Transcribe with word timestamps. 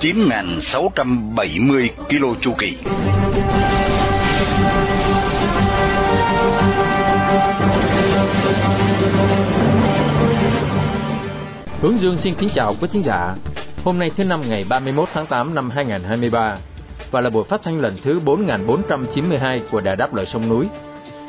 9.670 0.00 1.88
km 2.08 2.40
chu 2.40 2.54
kỳ. 2.58 2.76
Hướng 11.80 12.00
Dương 12.00 12.16
xin 12.16 12.34
kính 12.34 12.48
chào 12.54 12.74
quý 12.80 12.88
thính 12.92 13.02
giả. 13.02 13.34
Hôm 13.84 13.98
nay 13.98 14.10
thứ 14.16 14.24
năm 14.24 14.42
ngày 14.48 14.64
31 14.68 15.08
tháng 15.14 15.26
8 15.26 15.54
năm 15.54 15.70
2023 15.70 16.56
và 17.10 17.20
là 17.20 17.30
buổi 17.30 17.44
phát 17.44 17.60
thanh 17.64 17.80
lần 17.80 17.96
thứ 18.04 18.20
4492 18.20 19.62
của 19.70 19.80
Đài 19.80 19.96
Đáp 19.96 20.14
Lời 20.14 20.26
Sông 20.26 20.48
Núi. 20.48 20.66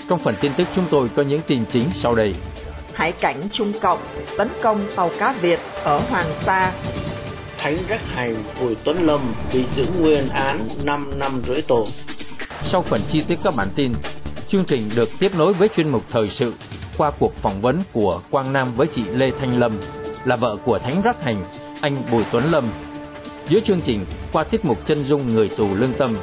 Trong 0.09 0.19
phần 0.19 0.35
tin 0.41 0.51
tức 0.57 0.67
chúng 0.75 0.85
tôi 0.91 1.09
có 1.15 1.23
những 1.23 1.41
tin 1.47 1.65
chính 1.65 1.89
sau 1.93 2.15
đây. 2.15 2.35
Hải 2.93 3.11
cảnh 3.11 3.47
Trung 3.53 3.73
Cộng 3.81 3.99
tấn 4.37 4.49
công 4.63 4.85
tàu 4.95 5.11
cá 5.19 5.33
Việt 5.41 5.59
ở 5.83 5.99
Hoàng 6.09 6.31
Sa. 6.45 6.71
Thánh 7.63 7.77
Rắc 7.87 8.01
Hành 8.07 8.43
Bùi 8.61 8.75
Tuấn 8.83 9.03
Lâm 9.03 9.33
bị 9.53 9.65
giữ 9.67 9.85
nguyên 9.99 10.29
án 10.29 10.69
5 10.83 11.19
năm 11.19 11.41
rưỡi 11.47 11.61
tù. 11.61 11.87
Sau 12.63 12.81
phần 12.81 13.01
chi 13.07 13.23
tiết 13.27 13.39
các 13.43 13.55
bản 13.55 13.69
tin, 13.75 13.93
chương 14.49 14.65
trình 14.65 14.89
được 14.95 15.09
tiếp 15.19 15.35
nối 15.35 15.53
với 15.53 15.69
chuyên 15.75 15.89
mục 15.89 16.03
thời 16.11 16.29
sự 16.29 16.53
qua 16.97 17.11
cuộc 17.19 17.33
phỏng 17.35 17.61
vấn 17.61 17.83
của 17.93 18.21
Quang 18.31 18.53
Nam 18.53 18.73
với 18.75 18.87
chị 18.87 19.03
Lê 19.13 19.31
Thanh 19.39 19.59
Lâm, 19.59 19.77
là 20.25 20.35
vợ 20.35 20.57
của 20.65 20.79
Thánh 20.79 21.01
Rắc 21.01 21.23
Hành, 21.23 21.45
anh 21.81 22.03
Bùi 22.11 22.23
Tuấn 22.31 22.51
Lâm. 22.51 22.71
Giữa 23.49 23.59
chương 23.59 23.81
trình, 23.81 24.05
qua 24.33 24.43
tiết 24.43 24.65
mục 24.65 24.85
chân 24.85 25.03
dung 25.03 25.33
người 25.33 25.49
tù 25.49 25.75
lương 25.75 25.93
tâm, 25.93 26.17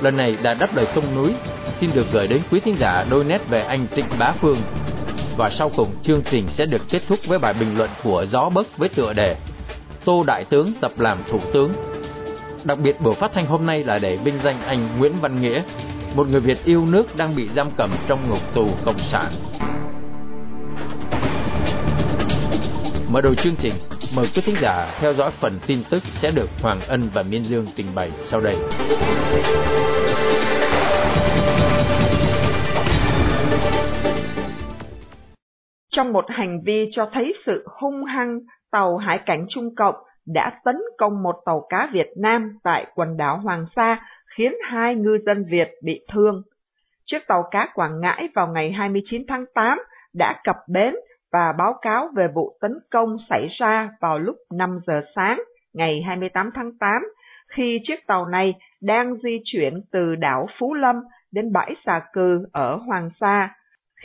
lần 0.00 0.16
này 0.16 0.36
đã 0.42 0.54
đắp 0.54 0.74
đời 0.74 0.86
sông 0.94 1.14
núi, 1.14 1.32
xin 1.80 1.90
được 1.94 2.06
gửi 2.12 2.26
đến 2.26 2.42
quý 2.50 2.60
thính 2.60 2.76
giả 2.78 3.04
đôi 3.10 3.24
nét 3.24 3.48
về 3.48 3.60
anh 3.60 3.86
Trịnh 3.96 4.08
Bá 4.18 4.32
Phương, 4.40 4.58
và 5.36 5.50
sau 5.50 5.70
cùng 5.76 5.92
chương 6.02 6.22
trình 6.30 6.44
sẽ 6.48 6.66
được 6.66 6.82
kết 6.88 7.02
thúc 7.08 7.18
với 7.26 7.38
bài 7.38 7.54
bình 7.60 7.78
luận 7.78 7.90
của 8.02 8.24
Gió 8.28 8.48
Bấc 8.48 8.78
với 8.78 8.88
tựa 8.88 9.12
đề 9.12 9.36
Tô 10.04 10.22
Đại 10.26 10.44
Tướng 10.44 10.72
tập 10.80 10.92
làm 10.98 11.18
Thủ 11.28 11.40
tướng. 11.52 11.72
Đặc 12.64 12.78
biệt 12.78 13.00
buổi 13.00 13.14
phát 13.14 13.32
thanh 13.34 13.46
hôm 13.46 13.66
nay 13.66 13.84
là 13.84 13.98
để 13.98 14.16
vinh 14.16 14.38
danh 14.44 14.60
anh 14.60 14.98
Nguyễn 14.98 15.12
Văn 15.20 15.40
Nghĩa, 15.40 15.62
một 16.14 16.28
người 16.28 16.40
Việt 16.40 16.64
yêu 16.64 16.86
nước 16.86 17.16
đang 17.16 17.36
bị 17.36 17.48
giam 17.56 17.70
cầm 17.76 17.90
trong 18.08 18.28
ngục 18.28 18.54
tù 18.54 18.68
Cộng 18.84 18.98
sản. 18.98 19.32
Mở 23.12 23.20
đầu 23.20 23.34
chương 23.34 23.56
trình, 23.56 23.74
mời 24.16 24.26
quý 24.34 24.42
thính 24.42 24.56
giả 24.60 24.96
theo 25.00 25.14
dõi 25.14 25.30
phần 25.30 25.58
tin 25.66 25.82
tức 25.90 26.02
sẽ 26.14 26.30
được 26.30 26.48
Hoàng 26.62 26.80
Ân 26.88 27.10
và 27.14 27.22
Miên 27.22 27.44
Dương 27.44 27.66
trình 27.76 27.86
bày 27.94 28.10
sau 28.24 28.40
đây. 28.40 28.56
Trong 35.90 36.12
một 36.12 36.24
hành 36.28 36.60
vi 36.64 36.88
cho 36.92 37.08
thấy 37.12 37.34
sự 37.46 37.66
hung 37.80 38.04
hăng, 38.04 38.38
tàu 38.70 38.96
hải 38.96 39.18
cảnh 39.26 39.46
Trung 39.48 39.74
Cộng 39.74 39.94
đã 40.26 40.60
tấn 40.64 40.76
công 40.98 41.22
một 41.22 41.36
tàu 41.44 41.66
cá 41.68 41.88
Việt 41.92 42.08
Nam 42.16 42.58
tại 42.62 42.86
quần 42.94 43.16
đảo 43.16 43.38
Hoàng 43.38 43.66
Sa, 43.76 44.00
khiến 44.36 44.52
hai 44.62 44.94
ngư 44.94 45.18
dân 45.26 45.44
Việt 45.50 45.70
bị 45.82 46.00
thương. 46.12 46.42
Chiếc 47.04 47.26
tàu 47.28 47.44
cá 47.50 47.68
Quảng 47.74 48.00
Ngãi 48.00 48.28
vào 48.34 48.48
ngày 48.48 48.72
29 48.72 49.22
tháng 49.28 49.44
8 49.54 49.78
đã 50.14 50.40
cập 50.44 50.56
bến 50.68 50.94
và 51.32 51.52
báo 51.58 51.74
cáo 51.82 52.08
về 52.16 52.28
vụ 52.34 52.58
tấn 52.60 52.72
công 52.90 53.16
xảy 53.30 53.48
ra 53.50 53.90
vào 54.00 54.18
lúc 54.18 54.36
5 54.50 54.78
giờ 54.86 55.02
sáng 55.16 55.38
ngày 55.74 56.02
28 56.02 56.50
tháng 56.54 56.78
8, 56.78 57.02
khi 57.48 57.80
chiếc 57.82 58.06
tàu 58.06 58.26
này 58.26 58.54
đang 58.80 59.14
di 59.14 59.40
chuyển 59.44 59.80
từ 59.92 60.14
đảo 60.14 60.46
Phú 60.58 60.74
Lâm 60.74 60.96
đến 61.32 61.52
bãi 61.52 61.76
xà 61.86 62.00
cừ 62.12 62.46
ở 62.52 62.76
Hoàng 62.76 63.10
Sa. 63.20 63.54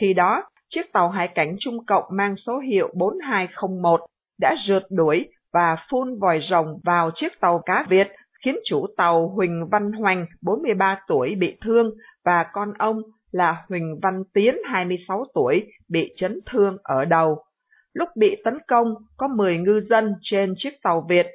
Khi 0.00 0.12
đó, 0.12 0.42
chiếc 0.68 0.92
tàu 0.92 1.08
hải 1.08 1.28
cảnh 1.28 1.56
Trung 1.60 1.86
Cộng 1.86 2.04
mang 2.10 2.36
số 2.36 2.58
hiệu 2.58 2.90
4201 2.94 4.00
đã 4.38 4.56
rượt 4.66 4.82
đuổi 4.90 5.28
và 5.52 5.76
phun 5.90 6.18
vòi 6.18 6.40
rồng 6.50 6.78
vào 6.84 7.10
chiếc 7.14 7.40
tàu 7.40 7.62
cá 7.66 7.86
Việt, 7.88 8.12
khiến 8.44 8.56
chủ 8.64 8.86
tàu 8.96 9.28
Huỳnh 9.28 9.68
Văn 9.70 9.92
Hoành, 9.92 10.26
43 10.42 11.00
tuổi, 11.08 11.34
bị 11.34 11.56
thương 11.60 11.90
và 12.24 12.46
con 12.52 12.72
ông 12.78 13.02
là 13.32 13.64
Huỳnh 13.68 13.98
Văn 14.02 14.22
Tiến, 14.34 14.54
26 14.64 15.24
tuổi, 15.34 15.66
bị 15.88 16.14
chấn 16.16 16.40
thương 16.46 16.76
ở 16.82 17.04
đầu. 17.04 17.44
Lúc 17.92 18.08
bị 18.16 18.36
tấn 18.44 18.58
công, 18.68 18.94
có 19.16 19.28
10 19.28 19.58
ngư 19.58 19.80
dân 19.80 20.14
trên 20.22 20.54
chiếc 20.56 20.82
tàu 20.82 21.06
Việt. 21.08 21.26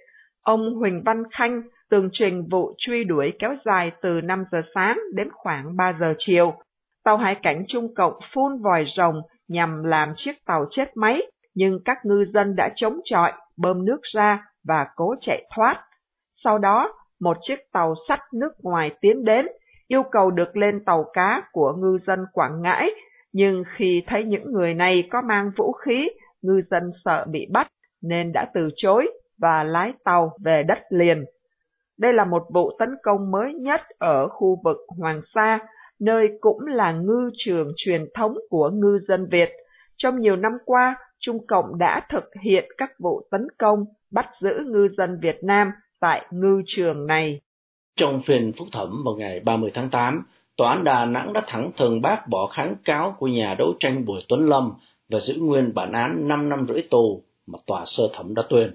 Ông 0.42 0.76
Huỳnh 0.76 1.04
Văn 1.06 1.24
Khanh 1.32 1.62
tường 1.90 2.10
trình 2.14 2.48
vụ 2.52 2.74
truy 2.78 3.04
đuổi 3.04 3.34
kéo 3.40 3.56
dài 3.66 3.92
từ 4.02 4.22
5 4.22 4.44
giờ 4.52 4.62
sáng 4.76 5.00
đến 5.14 5.30
khoảng 5.32 5.76
3 5.76 5.94
giờ 6.00 6.14
chiều. 6.18 6.54
Tàu 7.04 7.18
hải 7.18 7.36
cảnh 7.36 7.64
Trung 7.68 7.96
Cộng 7.96 8.14
phun 8.34 8.62
vòi 8.62 8.86
rồng 8.96 9.22
nhằm 9.48 9.84
làm 9.84 10.14
chiếc 10.16 10.46
tàu 10.46 10.66
chết 10.72 10.98
máy, 10.98 11.22
nhưng 11.60 11.80
các 11.86 11.98
ngư 12.06 12.26
dân 12.34 12.56
đã 12.56 12.70
chống 12.76 13.00
chọi, 13.04 13.32
bơm 13.58 13.86
nước 13.86 14.00
ra 14.04 14.44
và 14.64 14.88
cố 14.96 15.16
chạy 15.22 15.46
thoát. 15.56 15.86
Sau 16.44 16.58
đó, 16.58 16.94
một 17.20 17.38
chiếc 17.42 17.60
tàu 17.72 17.94
sắt 18.08 18.20
nước 18.34 18.52
ngoài 18.64 18.92
tiến 19.02 19.26
đến, 19.26 19.48
yêu 19.88 20.04
cầu 20.12 20.32
được 20.32 20.58
lên 20.58 20.86
tàu 20.86 21.06
cá 21.14 21.42
của 21.52 21.74
ngư 21.74 21.98
dân 22.08 22.20
Quảng 22.34 22.62
Ngãi, 22.62 22.92
nhưng 23.34 23.64
khi 23.76 24.04
thấy 24.08 24.24
những 24.24 24.52
người 24.52 24.74
này 24.74 25.08
có 25.12 25.22
mang 25.22 25.52
vũ 25.58 25.72
khí, 25.72 26.10
ngư 26.42 26.62
dân 26.72 26.84
sợ 27.06 27.26
bị 27.30 27.48
bắt 27.52 27.68
nên 28.02 28.32
đã 28.32 28.48
từ 28.54 28.70
chối 28.76 29.12
và 29.38 29.64
lái 29.64 29.94
tàu 30.04 30.32
về 30.44 30.64
đất 30.68 30.80
liền. 30.90 31.26
Đây 31.98 32.14
là 32.14 32.26
một 32.26 32.44
vụ 32.54 32.72
tấn 32.80 32.90
công 33.04 33.32
mới 33.32 33.54
nhất 33.54 33.82
ở 33.98 34.28
khu 34.28 34.62
vực 34.64 34.78
Hoàng 34.98 35.22
Sa, 35.36 35.60
nơi 36.00 36.28
cũng 36.42 36.66
là 36.66 36.92
ngư 36.92 37.30
trường 37.38 37.72
truyền 37.78 38.06
thống 38.14 38.38
của 38.50 38.70
ngư 38.70 39.00
dân 39.08 39.28
Việt. 39.32 39.50
Trong 40.00 40.22
nhiều 40.22 40.36
năm 40.36 40.52
qua, 40.66 40.96
Trung 41.20 41.48
Cộng 41.48 41.78
đã 41.78 42.08
thực 42.12 42.24
hiện 42.42 42.66
các 42.78 42.90
vụ 43.00 43.28
tấn 43.32 43.48
công, 43.58 43.86
bắt 44.12 44.26
giữ 44.42 44.52
ngư 44.66 44.90
dân 44.98 45.20
Việt 45.22 45.44
Nam 45.44 45.72
tại 46.00 46.26
ngư 46.32 46.62
trường 46.66 47.08
này. 47.08 47.42
Trong 47.96 48.22
phiên 48.26 48.54
phúc 48.58 48.68
thẩm 48.72 49.04
vào 49.06 49.16
ngày 49.16 49.40
30 49.40 49.72
tháng 49.74 49.90
8, 49.90 50.24
Tòa 50.58 50.72
án 50.72 50.84
Đà 50.84 51.06
Nẵng 51.06 51.34
đã 51.34 51.42
thẳng 51.48 51.72
thừng 51.78 52.02
bác 52.02 52.28
bỏ 52.28 52.48
kháng 52.48 52.76
cáo 52.84 53.16
của 53.20 53.28
nhà 53.28 53.56
đấu 53.60 53.74
tranh 53.80 54.06
Bùi 54.06 54.22
Tuấn 54.30 54.50
Lâm 54.50 54.72
và 55.10 55.20
giữ 55.20 55.36
nguyên 55.40 55.74
bản 55.74 55.92
án 55.92 56.28
5 56.28 56.50
năm 56.50 56.66
rưỡi 56.68 56.82
tù 56.82 57.24
mà 57.48 57.60
tòa 57.68 57.84
sơ 57.86 58.04
thẩm 58.14 58.36
đã 58.36 58.44
tuyên. 58.50 58.72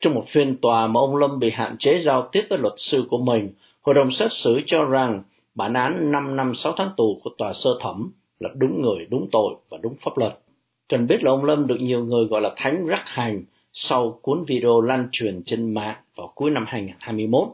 Trong 0.00 0.14
một 0.14 0.24
phiên 0.28 0.56
tòa 0.56 0.86
mà 0.86 1.00
ông 1.00 1.16
Lâm 1.16 1.38
bị 1.38 1.50
hạn 1.50 1.76
chế 1.78 2.02
giao 2.04 2.28
tiếp 2.32 2.46
với 2.50 2.58
luật 2.58 2.74
sư 2.76 3.04
của 3.10 3.18
mình, 3.18 3.50
hội 3.82 3.94
đồng 3.94 4.12
xét 4.12 4.32
xử 4.32 4.60
cho 4.66 4.84
rằng 4.84 5.22
bản 5.54 5.74
án 5.74 6.12
5 6.12 6.36
năm 6.36 6.54
6 6.54 6.72
tháng 6.76 6.90
tù 6.96 7.20
của 7.24 7.30
tòa 7.38 7.52
sơ 7.52 7.70
thẩm 7.80 8.12
là 8.40 8.50
đúng 8.54 8.82
người, 8.82 9.06
đúng 9.10 9.28
tội 9.32 9.54
và 9.70 9.78
đúng 9.82 9.94
pháp 10.04 10.18
luật. 10.18 10.38
Cần 10.88 11.06
biết 11.06 11.22
là 11.22 11.30
ông 11.30 11.44
Lâm 11.44 11.66
được 11.66 11.76
nhiều 11.80 12.04
người 12.04 12.24
gọi 12.24 12.40
là 12.40 12.54
thánh 12.56 12.86
rắc 12.86 13.02
hành 13.06 13.44
sau 13.72 14.18
cuốn 14.22 14.44
video 14.44 14.80
lan 14.80 15.08
truyền 15.12 15.42
trên 15.46 15.74
mạng 15.74 15.96
vào 16.16 16.32
cuối 16.34 16.50
năm 16.50 16.64
2021. 16.68 17.48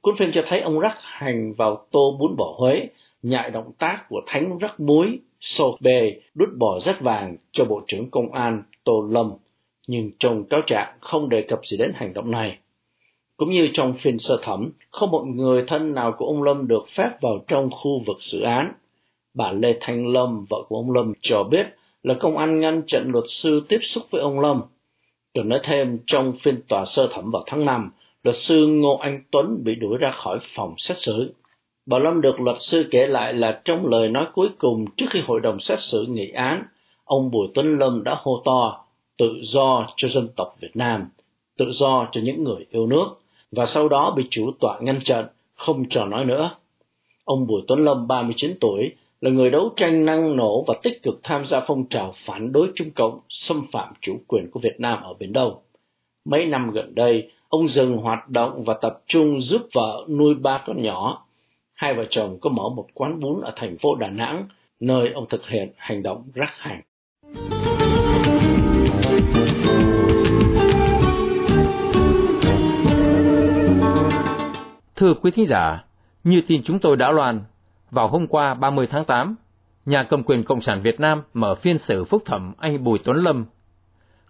Cuốn 0.00 0.16
phim 0.16 0.30
cho 0.34 0.42
thấy 0.48 0.60
ông 0.60 0.78
rắc 0.78 0.96
hành 1.00 1.54
vào 1.54 1.86
tô 1.90 2.16
bún 2.20 2.36
bò 2.36 2.54
Huế, 2.58 2.88
nhại 3.22 3.50
động 3.50 3.72
tác 3.78 4.04
của 4.08 4.20
thánh 4.26 4.58
rắc 4.58 4.80
muối, 4.80 5.18
sô 5.40 5.78
bề, 5.80 6.20
đút 6.34 6.48
bò 6.58 6.78
rất 6.80 7.00
vàng 7.00 7.36
cho 7.52 7.64
Bộ 7.64 7.82
trưởng 7.86 8.10
Công 8.10 8.32
an 8.32 8.62
Tô 8.84 9.08
Lâm, 9.10 9.32
nhưng 9.86 10.10
trong 10.18 10.44
cáo 10.44 10.60
trạng 10.66 10.98
không 11.00 11.28
đề 11.28 11.42
cập 11.42 11.60
gì 11.66 11.76
đến 11.76 11.92
hành 11.94 12.14
động 12.14 12.30
này. 12.30 12.58
Cũng 13.36 13.50
như 13.50 13.68
trong 13.72 13.94
phiên 14.00 14.18
sơ 14.18 14.38
thẩm, 14.42 14.70
không 14.90 15.10
một 15.10 15.24
người 15.26 15.64
thân 15.66 15.94
nào 15.94 16.12
của 16.12 16.26
ông 16.26 16.42
Lâm 16.42 16.68
được 16.68 16.86
phép 16.96 17.10
vào 17.20 17.44
trong 17.48 17.70
khu 17.70 18.02
vực 18.06 18.16
dự 18.20 18.40
án. 18.40 18.72
Bà 19.34 19.52
Lê 19.52 19.78
Thanh 19.80 20.06
Lâm, 20.06 20.44
vợ 20.50 20.58
của 20.68 20.76
ông 20.76 20.90
Lâm, 20.92 21.12
cho 21.20 21.42
biết 21.42 21.66
là 22.08 22.14
công 22.14 22.38
an 22.38 22.60
ngăn 22.60 22.82
chặn 22.86 23.10
luật 23.12 23.24
sư 23.28 23.62
tiếp 23.68 23.78
xúc 23.82 24.04
với 24.10 24.20
ông 24.20 24.40
Lâm. 24.40 24.62
Được 25.34 25.46
nói 25.46 25.60
thêm, 25.62 25.98
trong 26.06 26.32
phiên 26.42 26.60
tòa 26.68 26.84
sơ 26.84 27.06
thẩm 27.06 27.30
vào 27.30 27.44
tháng 27.46 27.64
5, 27.64 27.90
luật 28.22 28.36
sư 28.36 28.66
Ngô 28.66 28.96
Anh 28.96 29.22
Tuấn 29.30 29.64
bị 29.64 29.74
đuổi 29.74 29.98
ra 29.98 30.10
khỏi 30.10 30.38
phòng 30.54 30.74
xét 30.78 30.98
xử. 30.98 31.34
Bà 31.86 31.98
Lâm 31.98 32.20
được 32.20 32.40
luật 32.40 32.56
sư 32.60 32.88
kể 32.90 33.06
lại 33.06 33.32
là 33.32 33.60
trong 33.64 33.86
lời 33.86 34.08
nói 34.08 34.26
cuối 34.34 34.48
cùng 34.58 34.84
trước 34.96 35.06
khi 35.10 35.20
hội 35.20 35.40
đồng 35.40 35.60
xét 35.60 35.80
xử 35.80 36.06
nghị 36.08 36.30
án, 36.30 36.64
ông 37.04 37.30
Bùi 37.30 37.48
Tuấn 37.54 37.78
Lâm 37.78 38.04
đã 38.04 38.16
hô 38.22 38.42
to 38.44 38.84
tự 39.18 39.40
do 39.42 39.88
cho 39.96 40.08
dân 40.08 40.28
tộc 40.36 40.56
Việt 40.60 40.76
Nam, 40.76 41.08
tự 41.58 41.72
do 41.72 42.08
cho 42.12 42.20
những 42.20 42.44
người 42.44 42.66
yêu 42.70 42.86
nước, 42.86 43.06
và 43.52 43.66
sau 43.66 43.88
đó 43.88 44.14
bị 44.16 44.24
chủ 44.30 44.50
tọa 44.60 44.78
ngăn 44.80 45.00
chặn, 45.04 45.26
không 45.54 45.84
cho 45.90 46.04
nói 46.04 46.24
nữa. 46.24 46.50
Ông 47.24 47.46
Bùi 47.46 47.62
Tuấn 47.68 47.84
Lâm, 47.84 48.08
39 48.08 48.54
tuổi, 48.60 48.92
là 49.20 49.30
người 49.30 49.50
đấu 49.50 49.72
tranh 49.76 50.04
năng 50.04 50.36
nổ 50.36 50.64
và 50.66 50.74
tích 50.82 51.02
cực 51.02 51.20
tham 51.22 51.46
gia 51.46 51.60
phong 51.66 51.88
trào 51.88 52.14
phản 52.26 52.52
đối 52.52 52.68
Trung 52.74 52.90
Cộng 52.90 53.20
xâm 53.28 53.66
phạm 53.72 53.94
chủ 54.00 54.20
quyền 54.26 54.50
của 54.50 54.60
Việt 54.60 54.80
Nam 54.80 55.02
ở 55.02 55.14
Biển 55.18 55.32
Đông. 55.32 55.58
Mấy 56.24 56.46
năm 56.46 56.70
gần 56.70 56.94
đây, 56.94 57.30
ông 57.48 57.68
dừng 57.68 57.96
hoạt 57.96 58.28
động 58.28 58.64
và 58.64 58.74
tập 58.74 59.02
trung 59.06 59.42
giúp 59.42 59.62
vợ 59.72 60.06
nuôi 60.08 60.34
ba 60.34 60.62
con 60.66 60.82
nhỏ. 60.82 61.26
hai 61.74 61.94
vợ 61.94 62.04
chồng 62.10 62.38
có 62.40 62.50
mở 62.50 62.68
một 62.68 62.86
quán 62.94 63.20
bún 63.20 63.40
ở 63.40 63.52
thành 63.56 63.78
phố 63.78 63.94
Đà 63.94 64.08
Nẵng, 64.10 64.48
nơi 64.80 65.12
ông 65.12 65.26
thực 65.28 65.48
hiện 65.48 65.68
hành 65.76 66.02
động 66.02 66.24
rác 66.34 66.50
hàng. 66.54 66.82
Thưa 74.96 75.14
quý 75.22 75.30
thính 75.30 75.46
giả, 75.46 75.84
như 76.24 76.42
tin 76.48 76.62
chúng 76.64 76.78
tôi 76.78 76.96
đã 76.96 77.12
loan, 77.12 77.40
vào 77.90 78.08
hôm 78.08 78.26
qua 78.26 78.54
30 78.54 78.86
tháng 78.86 79.04
8, 79.04 79.36
nhà 79.86 80.02
cầm 80.02 80.22
quyền 80.22 80.44
Cộng 80.44 80.60
sản 80.60 80.82
Việt 80.82 81.00
Nam 81.00 81.22
mở 81.34 81.54
phiên 81.54 81.78
xử 81.78 82.04
phúc 82.04 82.22
thẩm 82.26 82.54
anh 82.58 82.84
Bùi 82.84 82.98
Tuấn 83.04 83.16
Lâm. 83.16 83.44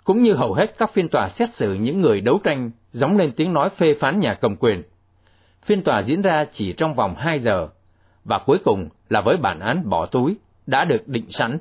Cũng 0.05 0.23
như 0.23 0.35
hầu 0.35 0.55
hết 0.55 0.79
các 0.79 0.93
phiên 0.93 1.09
tòa 1.09 1.29
xét 1.29 1.55
xử 1.55 1.75
những 1.75 2.01
người 2.01 2.21
đấu 2.21 2.41
tranh 2.45 2.71
gióng 2.93 3.17
lên 3.17 3.33
tiếng 3.33 3.53
nói 3.53 3.69
phê 3.69 3.95
phán 4.01 4.21
nhà 4.21 4.35
cầm 4.35 4.57
quyền. 4.57 4.83
Phiên 5.63 5.83
tòa 5.83 6.03
diễn 6.03 6.23
ra 6.23 6.45
chỉ 6.53 6.73
trong 6.73 6.95
vòng 6.95 7.15
2 7.19 7.41
giờ, 7.41 7.69
và 8.25 8.39
cuối 8.39 8.59
cùng 8.65 8.89
là 9.09 9.21
với 9.21 9.37
bản 9.37 9.61
án 9.61 9.91
bỏ 9.91 10.07
túi 10.07 10.37
đã 10.67 10.85
được 10.85 11.09
định 11.09 11.31
sẵn. 11.31 11.59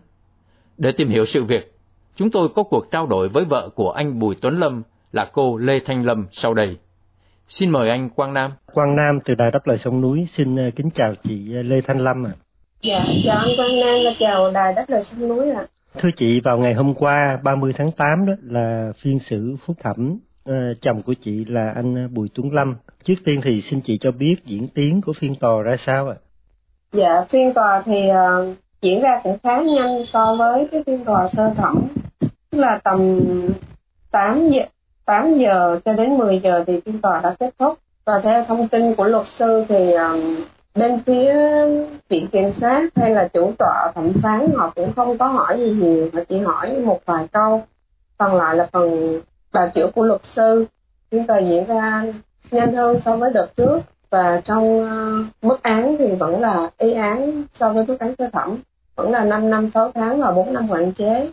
Để 0.78 0.92
tìm 0.92 1.10
hiểu 1.10 1.26
sự 1.26 1.44
việc, 1.44 1.76
chúng 2.16 2.32
tôi 2.32 2.50
có 2.56 2.64
cuộc 2.64 2.92
trao 2.92 3.08
đổi 3.08 3.30
với 3.30 3.46
vợ 3.46 3.70
của 3.76 3.92
anh 3.92 4.20
Bùi 4.20 4.36
Tuấn 4.42 4.60
Lâm 4.60 4.84
là 5.12 5.30
cô 5.34 5.58
Lê 5.58 5.80
Thanh 5.86 6.06
Lâm 6.06 6.28
sau 6.32 6.54
đây. 6.54 6.78
Xin 7.48 7.70
mời 7.70 7.90
anh 7.90 8.10
Quang 8.10 8.34
Nam. 8.34 8.52
Quang 8.74 8.96
Nam 8.96 9.20
từ 9.26 9.36
Đài 9.36 9.52
Đáp 9.52 9.68
Lời 9.68 9.78
Sông 9.78 10.02
Núi 10.02 10.28
xin 10.30 10.56
ờ, 10.56 10.64
kính 10.76 10.90
chào 10.90 11.14
chị 11.24 11.56
ờ, 11.56 11.62
Lê 11.62 11.82
Thanh 11.82 11.98
Lâm 11.98 12.28
ạ. 12.28 12.32
À. 12.34 12.40
Dạ, 12.82 13.06
chào 13.26 13.38
anh 13.38 13.50
Quang 13.58 13.80
Nam 13.80 13.96
và 14.06 14.12
chào 14.20 14.52
Đài 14.52 14.74
Đáp 14.74 14.86
Lời 14.88 15.04
Sông 15.04 15.28
Núi 15.28 15.52
ạ. 15.52 15.62
À. 15.62 15.68
Thưa 16.00 16.10
chị, 16.12 16.40
vào 16.40 16.58
ngày 16.58 16.74
hôm 16.74 16.94
qua 16.94 17.40
30 17.44 17.74
tháng 17.78 17.92
8 17.92 18.26
đó 18.26 18.34
là 18.42 18.92
phiên 18.98 19.20
xử 19.20 19.56
phúc 19.66 19.78
thẩm 19.80 20.20
uh, 20.50 20.54
chồng 20.82 21.02
của 21.02 21.14
chị 21.14 21.46
là 21.46 21.72
anh 21.76 22.14
Bùi 22.14 22.30
Tuấn 22.36 22.54
Lâm. 22.54 22.76
Trước 23.04 23.16
tiên 23.26 23.42
thì 23.44 23.62
xin 23.62 23.82
chị 23.82 23.98
cho 23.98 24.12
biết 24.12 24.36
diễn 24.46 24.68
tiến 24.76 25.02
của 25.02 25.14
phiên 25.14 25.36
tòa 25.36 25.62
ra 25.62 25.78
sao 25.78 26.08
ạ? 26.08 26.16
À? 26.16 26.22
Dạ, 26.92 27.26
phiên 27.30 27.54
tòa 27.54 27.84
thì 27.86 28.10
uh, 28.10 28.58
diễn 28.82 29.02
ra 29.02 29.22
cũng 29.24 29.38
khá 29.44 29.62
nhanh 29.62 30.06
so 30.06 30.36
với 30.36 30.68
cái 30.72 30.84
phiên 30.86 31.06
tòa 31.06 31.30
sơ 31.30 31.54
thẩm. 31.58 31.88
Tức 32.20 32.60
là 32.60 32.80
tầm 32.84 33.20
8 34.12 34.50
giờ 34.50 34.62
8 35.08 35.38
giờ 35.38 35.80
cho 35.86 35.94
đến 35.94 36.18
10 36.18 36.40
giờ 36.40 36.64
thì 36.68 36.82
phiên 36.86 37.02
tòa 37.02 37.22
đã 37.22 37.36
kết 37.40 37.54
thúc. 37.60 37.80
Và 38.06 38.20
theo 38.20 38.46
thông 38.48 38.68
tin 38.68 38.96
của 38.96 39.04
luật 39.04 39.28
sư 39.28 39.66
thì 39.70 39.92
um, 39.92 40.36
bên 40.76 41.00
phía 41.06 41.34
viện 42.10 42.28
kiểm 42.28 42.52
sát 42.62 42.84
hay 42.96 43.12
là 43.12 43.28
chủ 43.34 43.52
tọa 43.60 43.92
thẩm 43.96 44.14
phán 44.24 44.52
họ 44.56 44.72
cũng 44.76 44.94
không 44.96 45.18
có 45.18 45.28
hỏi 45.28 45.58
gì 45.58 45.70
nhiều 45.72 46.10
mà 46.14 46.24
chỉ 46.24 46.40
hỏi 46.40 46.78
một 46.86 47.00
vài 47.06 47.28
câu. 47.32 47.64
Còn 48.18 48.36
lại 48.36 48.56
là 48.56 48.68
phần 48.72 49.22
bào 49.54 49.70
chữa 49.70 49.88
của 49.96 50.06
luật 50.06 50.22
sư. 50.24 50.66
Phiên 51.12 51.28
tòa 51.28 51.40
diễn 51.40 51.66
ra 51.66 52.04
nhanh 52.52 52.76
hơn 52.76 53.00
so 53.06 53.16
với 53.18 53.32
đợt 53.34 53.48
trước 53.58 53.80
và 54.10 54.42
trong 54.44 54.80
uh, 54.80 55.26
mức 55.42 55.64
án 55.64 55.96
thì 56.00 56.16
vẫn 56.16 56.42
là 56.42 56.70
y 56.78 56.94
án 56.94 57.44
so 57.54 57.70
với 57.70 57.86
mức 57.86 58.00
án 58.00 58.16
sơ 58.18 58.30
thẩm. 58.34 58.58
Vẫn 58.96 59.12
là 59.12 59.24
5 59.24 59.50
năm 59.50 59.70
6 59.74 59.92
tháng 59.92 60.22
và 60.22 60.32
4 60.32 60.54
năm 60.54 60.68
quản 60.70 60.92
chế 60.94 61.32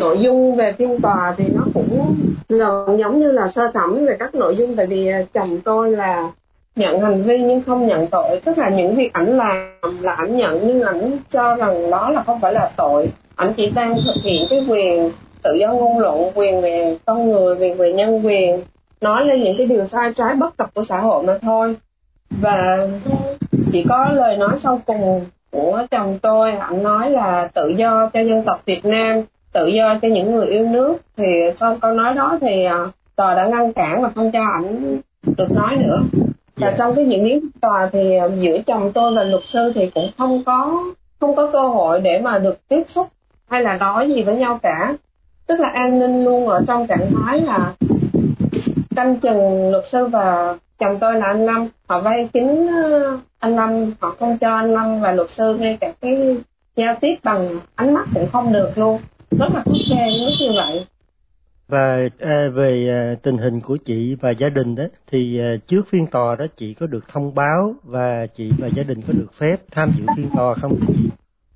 nội 0.00 0.18
dung 0.20 0.56
về 0.56 0.72
phiên 0.72 1.00
tòa 1.00 1.34
thì 1.38 1.44
nó 1.54 1.62
cũng 1.74 2.16
gần 2.48 2.98
giống 2.98 3.20
như 3.20 3.32
là 3.32 3.48
sơ 3.48 3.68
thẩm 3.74 4.06
về 4.06 4.16
các 4.18 4.34
nội 4.34 4.56
dung. 4.56 4.76
Tại 4.76 4.86
vì 4.86 5.08
à, 5.08 5.22
chồng 5.34 5.60
tôi 5.64 5.90
là 5.90 6.30
nhận 6.76 7.00
hành 7.00 7.22
vi 7.22 7.38
nhưng 7.38 7.62
không 7.62 7.86
nhận 7.86 8.06
tội. 8.06 8.40
Tức 8.44 8.58
là 8.58 8.68
những 8.68 8.96
việc 8.96 9.12
ảnh 9.12 9.36
làm 9.36 10.02
là 10.02 10.12
ảnh 10.12 10.36
nhận, 10.36 10.66
nhưng 10.66 10.82
ảnh 10.82 11.18
cho 11.32 11.56
rằng 11.56 11.90
đó 11.90 12.10
là 12.10 12.22
không 12.22 12.40
phải 12.40 12.52
là 12.52 12.70
tội. 12.76 13.08
Ảnh 13.36 13.52
chỉ 13.56 13.70
đang 13.70 13.94
thực 13.94 14.22
hiện 14.22 14.46
cái 14.50 14.66
quyền 14.68 15.10
tự 15.42 15.54
do 15.60 15.72
ngôn 15.72 15.98
luận, 15.98 16.30
quyền 16.34 16.60
về 16.60 16.96
con 17.06 17.32
người, 17.32 17.56
quyền 17.56 17.76
về 17.76 17.92
nhân 17.92 18.26
quyền, 18.26 18.62
nói 19.00 19.24
lên 19.24 19.42
những 19.42 19.56
cái 19.56 19.66
điều 19.66 19.86
sai 19.86 20.12
trái 20.16 20.34
bất 20.34 20.56
cập 20.56 20.74
của 20.74 20.84
xã 20.88 21.00
hội 21.00 21.22
mà 21.22 21.38
thôi. 21.42 21.76
Và 22.30 22.88
chỉ 23.72 23.84
có 23.88 24.08
lời 24.12 24.36
nói 24.36 24.50
sau 24.62 24.80
cùng 24.86 25.24
của 25.50 25.86
chồng 25.90 26.18
tôi, 26.22 26.52
ảnh 26.52 26.82
nói 26.82 27.10
là 27.10 27.48
tự 27.54 27.68
do 27.68 28.10
cho 28.14 28.20
dân 28.20 28.42
tộc 28.42 28.62
Việt 28.66 28.84
Nam 28.84 29.22
tự 29.56 29.66
do 29.66 29.98
cho 30.02 30.08
những 30.08 30.34
người 30.34 30.46
yêu 30.46 30.68
nước 30.68 30.98
thì 31.16 31.24
sau 31.60 31.76
câu 31.80 31.94
nói 31.94 32.14
đó 32.14 32.38
thì 32.40 32.66
uh, 32.66 32.90
tòa 33.16 33.34
đã 33.34 33.46
ngăn 33.46 33.72
cản 33.72 34.02
và 34.02 34.10
không 34.14 34.30
cho 34.32 34.40
ảnh 34.52 34.98
được 35.36 35.52
nói 35.52 35.76
nữa 35.76 36.02
và 36.56 36.66
yeah. 36.66 36.72
Dạ. 36.72 36.74
trong 36.78 36.94
cái 36.94 37.06
diễn 37.06 37.24
biến 37.24 37.48
tòa 37.60 37.88
thì 37.92 38.18
uh, 38.26 38.32
giữa 38.40 38.58
chồng 38.66 38.92
tôi 38.92 39.14
và 39.14 39.22
luật 39.22 39.44
sư 39.44 39.72
thì 39.74 39.90
cũng 39.94 40.10
không 40.18 40.42
có 40.46 40.84
không 41.20 41.36
có 41.36 41.50
cơ 41.52 41.62
hội 41.62 42.00
để 42.00 42.20
mà 42.20 42.38
được 42.38 42.68
tiếp 42.68 42.82
xúc 42.88 43.08
hay 43.50 43.62
là 43.62 43.76
nói 43.76 44.08
gì 44.08 44.22
với 44.22 44.36
nhau 44.36 44.58
cả 44.62 44.94
tức 45.46 45.60
là 45.60 45.68
an 45.68 45.98
ninh 45.98 46.24
luôn 46.24 46.48
ở 46.48 46.62
trong 46.66 46.86
trạng 46.86 47.10
thái 47.14 47.40
là 47.40 47.72
canh 48.96 49.16
chừng 49.20 49.70
luật 49.70 49.84
sư 49.92 50.06
và 50.06 50.56
chồng 50.78 50.98
tôi 51.00 51.14
là 51.14 51.26
anh 51.26 51.46
Lâm 51.46 51.68
họ 51.86 52.00
vay 52.00 52.28
kính 52.32 52.68
anh 53.38 53.56
Lâm 53.56 53.92
họ 54.00 54.16
không 54.20 54.38
cho 54.38 54.56
anh 54.56 54.74
Lâm 54.74 55.00
và 55.00 55.12
luật 55.12 55.30
sư 55.30 55.56
ngay 55.60 55.76
cả 55.80 55.92
cái 56.00 56.36
giao 56.76 56.94
tiếp 57.00 57.14
bằng 57.24 57.60
ánh 57.74 57.94
mắt 57.94 58.06
cũng 58.14 58.28
không 58.32 58.52
được 58.52 58.78
luôn 58.78 58.98
rất 59.30 59.50
là 59.54 59.62
khắt 59.64 59.74
khe 59.88 60.10
lúc 60.10 60.32
như 60.40 60.52
vậy 60.56 60.86
và 61.68 62.08
à, 62.20 62.48
về 62.54 62.88
à, 62.88 63.14
tình 63.22 63.38
hình 63.38 63.60
của 63.60 63.76
chị 63.76 64.16
và 64.20 64.30
gia 64.30 64.48
đình 64.48 64.74
đó 64.74 64.84
thì 65.06 65.40
à, 65.40 65.56
trước 65.66 65.86
phiên 65.90 66.06
tòa 66.06 66.36
đó 66.36 66.46
chị 66.56 66.74
có 66.74 66.86
được 66.86 67.08
thông 67.08 67.34
báo 67.34 67.74
và 67.82 68.26
chị 68.26 68.50
và 68.58 68.68
gia 68.74 68.82
đình 68.82 69.02
có 69.02 69.12
được 69.12 69.34
phép 69.38 69.56
tham 69.70 69.90
dự 69.98 70.04
phiên 70.16 70.30
tòa 70.36 70.54
không 70.54 70.76
chị? 70.88 70.94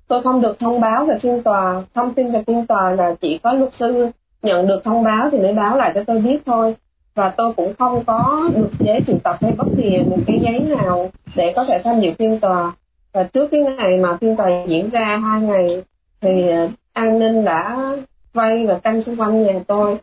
Tôi 0.08 0.22
không 0.22 0.40
được 0.40 0.58
thông 0.58 0.80
báo 0.80 1.06
về 1.06 1.18
phiên 1.18 1.42
tòa, 1.42 1.82
thông 1.94 2.14
tin 2.14 2.32
về 2.32 2.42
phiên 2.46 2.66
tòa 2.66 2.90
là 2.90 3.14
chỉ 3.20 3.38
có 3.38 3.52
luật 3.52 3.72
sư 3.74 4.10
nhận 4.42 4.66
được 4.66 4.84
thông 4.84 5.04
báo 5.04 5.30
thì 5.30 5.38
mới 5.38 5.52
báo 5.52 5.76
lại 5.76 5.92
cho 5.94 6.04
tôi 6.04 6.20
biết 6.20 6.42
thôi. 6.46 6.76
Và 7.14 7.28
tôi 7.28 7.52
cũng 7.54 7.74
không 7.78 8.04
có 8.04 8.50
được 8.54 8.70
giấy 8.78 9.00
triệu 9.06 9.18
tập 9.24 9.36
hay 9.40 9.52
bất 9.52 9.66
kỳ 9.76 9.98
một 9.98 10.18
cái 10.26 10.38
giấy 10.42 10.76
nào 10.76 11.10
để 11.36 11.52
có 11.56 11.64
thể 11.64 11.80
tham 11.84 12.00
dự 12.00 12.12
phiên 12.18 12.40
tòa. 12.40 12.72
Và 13.12 13.22
trước 13.22 13.48
cái 13.50 13.60
ngày 13.60 13.96
mà 14.02 14.16
phiên 14.20 14.36
tòa 14.36 14.50
diễn 14.66 14.90
ra 14.90 15.16
hai 15.16 15.40
ngày 15.40 15.82
thì 16.20 16.50
an 16.92 17.18
ninh 17.18 17.44
đã 17.44 17.90
vây 18.32 18.66
và 18.66 18.78
canh 18.78 19.02
xung 19.02 19.20
quanh 19.20 19.42
nhà 19.42 19.60
tôi 19.66 19.98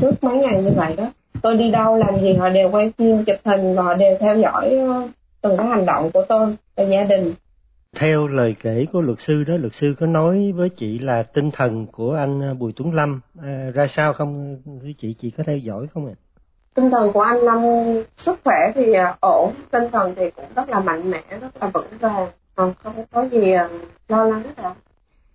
trước 0.00 0.24
mấy 0.24 0.36
ngày 0.36 0.62
như 0.62 0.70
vậy 0.76 0.96
đó 0.96 1.12
tôi 1.42 1.56
đi 1.56 1.70
đâu 1.70 1.96
làm 1.96 2.20
gì 2.20 2.34
họ 2.34 2.48
đều 2.48 2.70
quay 2.70 2.92
phim 2.98 3.24
chụp 3.24 3.36
hình 3.44 3.74
và 3.74 3.82
họ 3.82 3.94
đều 3.94 4.16
theo 4.20 4.38
dõi 4.38 4.70
ờ, 4.70 5.08
từng 5.40 5.56
cái 5.56 5.66
hành 5.66 5.86
động 5.86 6.10
của 6.14 6.24
tôi 6.28 6.56
và 6.76 6.84
gia 6.84 7.04
đình 7.04 7.34
theo 7.96 8.26
lời 8.26 8.56
kể 8.62 8.86
của 8.92 9.00
luật 9.00 9.20
sư 9.20 9.44
đó 9.44 9.54
luật 9.56 9.74
sư 9.74 9.94
có 10.00 10.06
nói 10.06 10.52
với 10.56 10.68
chị 10.68 10.98
là 10.98 11.22
tinh 11.22 11.50
thần 11.50 11.86
của 11.86 12.14
anh 12.14 12.40
ờ, 12.40 12.54
Bùi 12.54 12.72
Tuấn 12.76 12.94
Lâm 12.94 13.20
à, 13.42 13.70
ra 13.74 13.86
sao 13.86 14.12
không 14.12 14.56
chị 14.98 15.14
chị 15.18 15.30
có 15.30 15.44
theo 15.46 15.56
dõi 15.56 15.86
không 15.94 16.06
ạ? 16.06 16.12
À? 16.14 16.20
Tinh 16.74 16.90
thần 16.90 17.12
của 17.12 17.20
anh 17.20 17.38
Lâm 17.38 17.62
sức 18.16 18.40
khỏe 18.44 18.56
thì 18.74 18.94
ổn, 19.20 19.52
tinh 19.70 19.84
thần 19.92 20.14
thì 20.16 20.30
cũng 20.30 20.44
rất 20.54 20.70
là 20.70 20.80
mạnh 20.80 21.10
mẽ, 21.10 21.22
rất 21.40 21.62
là 21.62 21.70
vững 21.74 21.86
vàng, 22.00 22.28
không 22.54 22.74
có 23.12 23.28
gì 23.28 23.52
lo 24.08 24.24
lắng 24.24 24.42
hết 24.42 24.62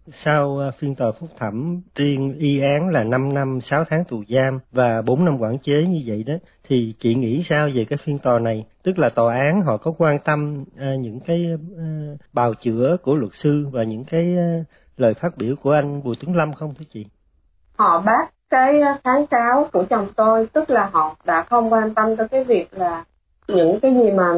sau 0.07 0.57
ờ, 0.57 0.71
phiên 0.71 0.95
tòa 0.95 1.11
phúc 1.11 1.29
thẩm 1.37 1.81
tuyên 1.93 2.37
y 2.39 2.59
án 2.59 2.89
là 2.89 3.03
5 3.03 3.33
năm 3.33 3.61
6 3.61 3.83
tháng 3.89 4.03
tù 4.03 4.23
giam 4.27 4.59
và 4.71 5.01
4 5.01 5.25
năm 5.25 5.37
quản 5.41 5.57
chế 5.59 5.85
như 5.85 6.01
vậy 6.05 6.23
đó, 6.23 6.33
thì 6.63 6.93
chị 6.99 7.15
nghĩ 7.15 7.43
sao 7.43 7.69
về 7.73 7.85
cái 7.85 7.97
phiên 7.97 8.19
tòa 8.19 8.39
này? 8.39 8.65
Tức 8.83 8.99
là 8.99 9.09
tòa 9.09 9.35
án 9.35 9.61
họ 9.61 9.77
có 9.77 9.93
quan 9.97 10.19
tâm 10.19 10.63
ờ, 10.77 10.85
những 10.99 11.19
cái 11.19 11.51
ờ, 11.77 11.83
bào 12.33 12.53
chữa 12.53 12.97
của 13.03 13.15
luật 13.15 13.33
sư 13.33 13.67
và 13.71 13.83
những 13.83 14.03
cái 14.05 14.35
lời 14.97 15.13
phát 15.13 15.37
biểu 15.37 15.55
của 15.61 15.71
anh 15.71 16.03
Bùi 16.03 16.15
Tuấn 16.15 16.35
Lâm 16.35 16.53
không 16.53 16.73
thưa 16.79 16.85
chị? 16.89 17.05
Họ 17.77 18.01
bác 18.05 18.31
cái 18.49 18.81
kháng 19.03 19.27
cáo 19.27 19.67
của 19.73 19.83
chồng 19.89 20.07
tôi, 20.15 20.47
tức 20.53 20.69
là 20.69 20.89
họ 20.93 21.15
đã 21.25 21.41
không 21.41 21.73
quan 21.73 21.93
tâm 21.93 22.15
tới 22.15 22.27
cái 22.27 22.43
việc 22.43 22.67
là 22.71 23.03
những 23.47 23.79
cái 23.79 23.93
gì 23.93 24.11
mà 24.11 24.33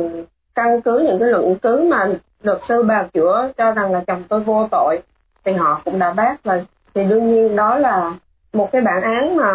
căn 0.55 0.81
cứ, 0.81 1.03
những 1.07 1.19
cái 1.19 1.29
luận 1.29 1.55
cứ 1.61 1.87
mà 1.89 2.07
luật 2.43 2.59
sư 2.67 2.83
bào 2.83 3.07
chữa 3.13 3.51
cho 3.57 3.71
rằng 3.71 3.91
là 3.91 4.03
chồng 4.07 4.23
tôi 4.29 4.39
vô 4.39 4.67
tội 4.71 5.01
thì 5.47 5.53
họ 5.53 5.81
cũng 5.85 5.99
đã 5.99 6.13
bác 6.13 6.43
rồi. 6.43 6.65
Thì 6.93 7.05
đương 7.05 7.31
nhiên 7.31 7.55
đó 7.55 7.77
là 7.77 8.13
một 8.53 8.71
cái 8.71 8.81
bản 8.81 9.01
án 9.01 9.35
mà 9.35 9.53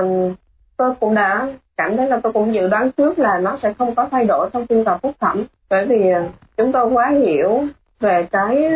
tôi 0.76 0.94
cũng 1.00 1.14
đã 1.14 1.48
cảm 1.76 1.96
thấy 1.96 2.08
là 2.08 2.20
tôi 2.22 2.32
cũng 2.32 2.54
dự 2.54 2.68
đoán 2.68 2.92
trước 2.92 3.18
là 3.18 3.38
nó 3.38 3.56
sẽ 3.56 3.72
không 3.72 3.94
có 3.94 4.08
thay 4.10 4.24
đổi 4.24 4.50
trong 4.52 4.66
phiên 4.66 4.84
tòa 4.84 4.98
phúc 4.98 5.14
thẩm. 5.20 5.44
Bởi 5.70 5.86
vì 5.86 6.10
ờ, 6.10 6.22
chúng 6.56 6.72
tôi 6.72 6.86
quá 6.86 7.08
hiểu 7.08 7.64
về 8.00 8.22
cái 8.22 8.70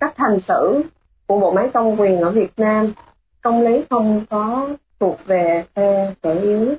cách 0.00 0.16
hành 0.16 0.40
xử 0.40 0.82
của 1.26 1.40
bộ 1.40 1.52
máy 1.52 1.70
công 1.74 2.00
quyền 2.00 2.20
ở 2.20 2.30
Việt 2.30 2.52
Nam. 2.56 2.92
Công 3.42 3.60
lý 3.60 3.84
không 3.90 4.24
có 4.30 4.68
thuộc 5.00 5.26
về 5.26 5.64
phe 5.74 6.14
kẻ 6.22 6.34
yếu 6.34 6.74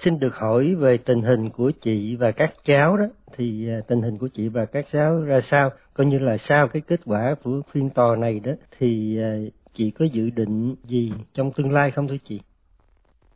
xin 0.00 0.18
được 0.18 0.36
hỏi 0.36 0.74
về 0.74 0.96
tình 0.96 1.22
hình 1.22 1.50
của 1.50 1.70
chị 1.80 2.16
và 2.16 2.30
các 2.30 2.52
cháu 2.64 2.96
đó. 2.96 3.04
Thì 3.36 3.68
à, 3.70 3.80
tình 3.86 4.02
hình 4.02 4.18
của 4.18 4.28
chị 4.28 4.48
và 4.48 4.64
các 4.64 4.84
cháu 4.92 5.20
ra 5.20 5.40
sao? 5.40 5.70
Coi 5.94 6.06
như 6.06 6.18
là 6.18 6.36
sau 6.36 6.68
cái 6.68 6.82
kết 6.86 7.00
quả 7.06 7.34
của 7.44 7.60
phiên 7.72 7.90
tòa 7.90 8.16
này 8.16 8.40
đó 8.40 8.52
thì 8.78 9.18
à, 9.22 9.30
chị 9.74 9.90
có 9.90 10.04
dự 10.04 10.30
định 10.30 10.74
gì 10.84 11.12
trong 11.32 11.52
tương 11.52 11.72
lai 11.72 11.90
không 11.90 12.08
thưa 12.08 12.16
chị? 12.24 12.40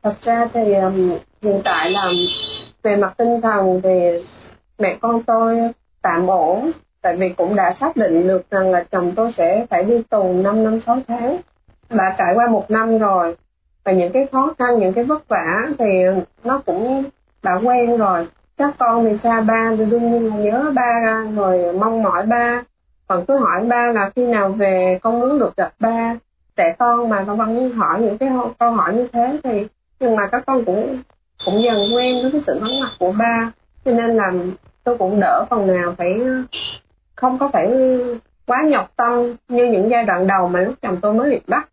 Thật 0.02 0.14
ra 0.22 0.48
thì 0.52 0.74
um, 0.74 1.18
hiện 1.42 1.60
tại 1.64 1.90
là 1.90 2.08
về 2.82 2.96
mặt 2.96 3.14
tinh 3.16 3.40
thần 3.40 3.80
thì 3.82 4.24
mẹ 4.78 4.96
con 5.00 5.22
tôi 5.22 5.58
tạm 6.02 6.26
ổn. 6.26 6.70
Tại 7.02 7.16
vì 7.16 7.28
cũng 7.28 7.56
đã 7.56 7.72
xác 7.72 7.96
định 7.96 8.26
được 8.26 8.50
rằng 8.50 8.70
là 8.70 8.84
chồng 8.90 9.12
tôi 9.16 9.32
sẽ 9.32 9.66
phải 9.70 9.84
đi 9.84 10.02
tù 10.02 10.32
5 10.32 10.64
năm 10.64 10.80
6 10.80 10.98
tháng. 11.08 11.36
Đã 11.90 12.14
trải 12.18 12.34
qua 12.34 12.48
một 12.48 12.70
năm 12.70 12.98
rồi 12.98 13.36
và 13.84 13.92
những 13.92 14.12
cái 14.12 14.26
khó 14.32 14.54
khăn, 14.58 14.78
những 14.78 14.92
cái 14.92 15.04
vất 15.04 15.28
vả 15.28 15.68
thì 15.78 16.04
nó 16.44 16.62
cũng 16.66 17.04
đã 17.42 17.54
quen 17.54 17.96
rồi. 17.96 18.28
Các 18.56 18.74
con 18.78 19.04
thì 19.04 19.18
xa 19.22 19.40
ba, 19.40 19.70
thì 19.78 19.84
đương 19.84 20.10
nhiên 20.10 20.28
là 20.28 20.36
nhớ 20.36 20.72
ba, 20.74 21.24
rồi 21.36 21.72
mong 21.72 22.02
mỏi 22.02 22.26
ba. 22.26 22.62
Còn 23.06 23.24
cứ 23.26 23.38
hỏi 23.38 23.64
ba 23.64 23.92
là 23.92 24.10
khi 24.16 24.26
nào 24.26 24.48
về 24.48 24.98
con 25.02 25.20
muốn 25.20 25.38
được 25.38 25.56
gặp 25.56 25.72
ba. 25.80 26.16
Trẻ 26.56 26.74
con 26.78 27.08
mà 27.08 27.24
con 27.26 27.36
vẫn 27.36 27.70
hỏi 27.72 28.00
những 28.00 28.18
cái 28.18 28.30
câu 28.58 28.70
hỏi 28.70 28.94
như 28.94 29.08
thế 29.12 29.38
thì 29.44 29.66
nhưng 30.00 30.16
mà 30.16 30.26
các 30.26 30.42
con 30.46 30.64
cũng 30.64 30.98
cũng 31.44 31.62
dần 31.62 31.94
quen 31.94 32.22
với 32.22 32.32
cái 32.32 32.40
sự 32.46 32.58
vắng 32.60 32.80
mặt 32.80 32.90
của 32.98 33.12
ba. 33.12 33.52
Cho 33.84 33.92
nên 33.92 34.16
là 34.16 34.32
tôi 34.84 34.98
cũng 34.98 35.20
đỡ 35.20 35.44
phần 35.50 35.66
nào 35.66 35.94
phải, 35.98 36.20
không 37.14 37.38
có 37.38 37.48
phải 37.52 37.72
quá 38.46 38.62
nhọc 38.62 38.92
tâm 38.96 39.34
như 39.48 39.66
những 39.66 39.90
giai 39.90 40.04
đoạn 40.04 40.26
đầu 40.26 40.48
mà 40.48 40.60
lúc 40.60 40.74
chồng 40.82 40.96
tôi 41.02 41.14
mới 41.14 41.30
bị 41.30 41.40
bắt 41.46 41.68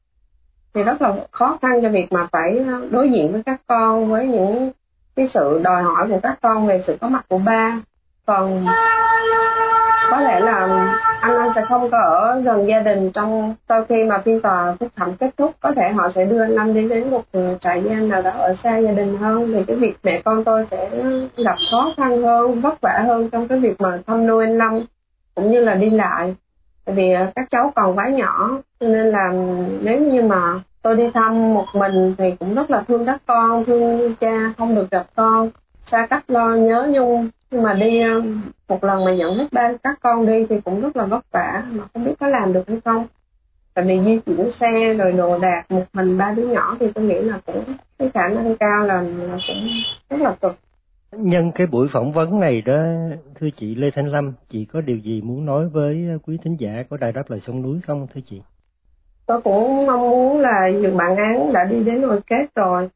thì 0.74 0.84
rất 0.84 1.02
là 1.02 1.14
khó 1.32 1.58
khăn 1.62 1.82
cho 1.82 1.90
việc 1.90 2.12
mà 2.12 2.28
phải 2.32 2.58
ờ, 2.58 2.88
đối 2.92 3.10
diện 3.10 3.32
với 3.32 3.44
các 3.46 3.62
con, 3.68 4.12
với 4.12 4.28
những 4.28 4.72
cái 5.16 5.28
sự 5.28 5.62
đòi 5.64 5.84
hỏi 5.84 6.08
của 6.10 6.20
các 6.24 6.40
con 6.42 6.68
về 6.68 6.84
sự 6.88 6.98
có 7.02 7.08
mặt 7.08 7.26
của 7.30 7.38
ba. 7.38 7.82
Còn 8.26 8.66
có 10.12 10.22
lẽ 10.22 10.40
là 10.40 10.88
anh 11.22 11.38
anh 11.38 11.52
sẽ 11.56 11.62
không 11.70 11.90
có 11.92 11.98
ở 11.98 12.42
gần 12.42 12.68
gia 12.68 12.80
đình 12.80 13.12
trong 13.12 13.56
sau 13.70 13.86
khi 13.86 14.06
mà 14.06 14.18
phiên 14.18 14.42
tòa 14.42 14.76
phúc 14.80 14.90
thẩm 14.96 15.16
kết 15.16 15.38
thúc. 15.38 15.52
Có 15.60 15.72
thể 15.72 15.90
họ 15.90 16.10
sẽ 16.10 16.26
đưa 16.26 16.42
anh 16.42 16.52
Lâm 16.52 16.74
đi 16.74 16.90
đến 16.90 17.10
một 17.10 17.22
trại 17.62 17.84
giam 17.90 18.10
nào 18.10 18.22
đó 18.22 18.32
ở 18.32 18.56
xa 18.64 18.78
gia 18.78 18.92
đình 18.92 19.18
hơn. 19.18 19.54
Thì 19.54 19.64
cái 19.68 19.76
việc 19.76 19.98
mẹ 20.04 20.22
con 20.26 20.44
tôi 20.44 20.66
sẽ 20.72 20.90
gặp 21.38 21.56
khó 21.72 21.94
khăn 21.98 22.22
hơn, 22.22 22.62
vất 22.62 22.82
vả 22.82 23.04
hơn 23.08 23.30
trong 23.30 23.48
cái 23.48 23.60
việc 23.60 23.82
mà 23.82 24.00
thăm 24.08 24.28
nuôi 24.28 24.46
anh 24.46 24.58
Lâm, 24.58 24.80
cũng 25.36 25.52
như 25.52 25.60
là 25.60 25.76
đi 25.76 25.90
lại 25.90 26.36
tại 26.86 26.96
vì 26.96 27.12
ờ, 27.12 27.32
các 27.36 27.48
cháu 27.52 27.72
còn 27.76 27.98
quá 27.98 28.10
nhỏ 28.10 28.50
cho 28.80 28.88
nên 28.88 29.08
là 29.08 29.34
nếu 29.82 30.00
như 30.00 30.22
mà 30.22 30.60
tôi 30.82 30.96
đi 30.96 31.12
thăm 31.14 31.54
một 31.54 31.66
mình 31.74 32.16
thì 32.18 32.36
cũng 32.40 32.56
rất 32.56 32.72
là 32.72 32.84
thương 32.88 33.06
các 33.06 33.22
con 33.26 33.66
thương 33.66 34.16
cha 34.16 34.54
không 34.58 34.76
được 34.76 34.92
gặp 34.92 35.06
con. 35.16 35.50
Xa 35.86 36.06
cách 36.06 36.24
lo 36.28 36.50
nhớ 36.50 36.88
nhung. 36.92 37.30
Nhưng 37.52 37.64
mà 37.64 37.74
đi 37.74 38.02
ờ, 38.02 38.22
một 38.68 38.84
lần 38.84 39.06
mà 39.06 39.14
nhận 39.14 39.38
hết 39.38 39.48
ba 39.52 39.72
các 39.84 40.00
con 40.02 40.26
đi 40.26 40.46
thì 40.50 40.62
cũng 40.62 40.82
rất 40.82 40.98
là 40.98 41.06
vất 41.06 41.26
vả 41.32 41.64
mà 41.72 41.84
không 41.94 42.06
biết 42.06 42.14
có 42.20 42.28
làm 42.28 42.54
được 42.54 42.68
hay 42.68 42.80
không. 42.86 43.08
Tại 43.74 43.86
vì 43.86 44.02
di 44.06 44.20
chuyển 44.20 44.52
xe 44.52 44.94
rồi 44.94 45.12
đồ 45.12 45.40
đạc 45.40 45.72
một 45.72 45.84
mình 45.94 46.18
ba 46.18 46.32
đứa 46.32 46.48
nhỏ 46.48 46.78
thì 46.80 46.92
tôi 46.96 47.04
nghĩ 47.04 47.22
là 47.22 47.40
cũng 47.46 47.64
cái 48.00 48.10
khả 48.14 48.28
năng 48.28 48.56
cao 48.56 48.86
là, 48.86 49.02
là 49.02 49.38
cũng 49.48 49.68
rất 50.10 50.22
là 50.22 50.36
cực 50.42 50.56
nhân 51.18 51.52
cái 51.52 51.68
buổi 51.68 51.88
phỏng 51.94 52.12
vấn 52.12 52.40
này 52.40 52.62
đó, 52.62 52.84
thưa 53.40 53.50
chị 53.56 53.76
Lê 53.76 53.92
Thanh 53.92 54.08
Lâm, 54.08 54.34
chị 54.50 54.66
có 54.66 54.82
điều 54.82 54.98
gì 54.98 55.22
muốn 55.22 55.46
nói 55.46 55.70
với 55.70 56.08
ờ, 56.12 56.18
quý 56.28 56.38
thính 56.44 56.56
giả 56.60 56.84
của 56.90 56.98
đài 56.98 57.12
đáp 57.12 57.24
lời 57.28 57.40
sông 57.40 57.62
núi 57.62 57.80
không, 57.88 58.08
thưa 58.14 58.22
chị? 58.26 58.42
Tôi 59.26 59.42
cũng 59.42 59.86
mong 59.86 60.10
muốn 60.10 60.40
là 60.40 60.68
dù 60.68 60.98
bản 60.98 61.16
án 61.16 61.54
đã 61.54 61.66
đi 61.66 61.84
đến 61.84 62.02
hồi 62.02 62.20
kết 62.28 62.46
rồi. 62.56 62.90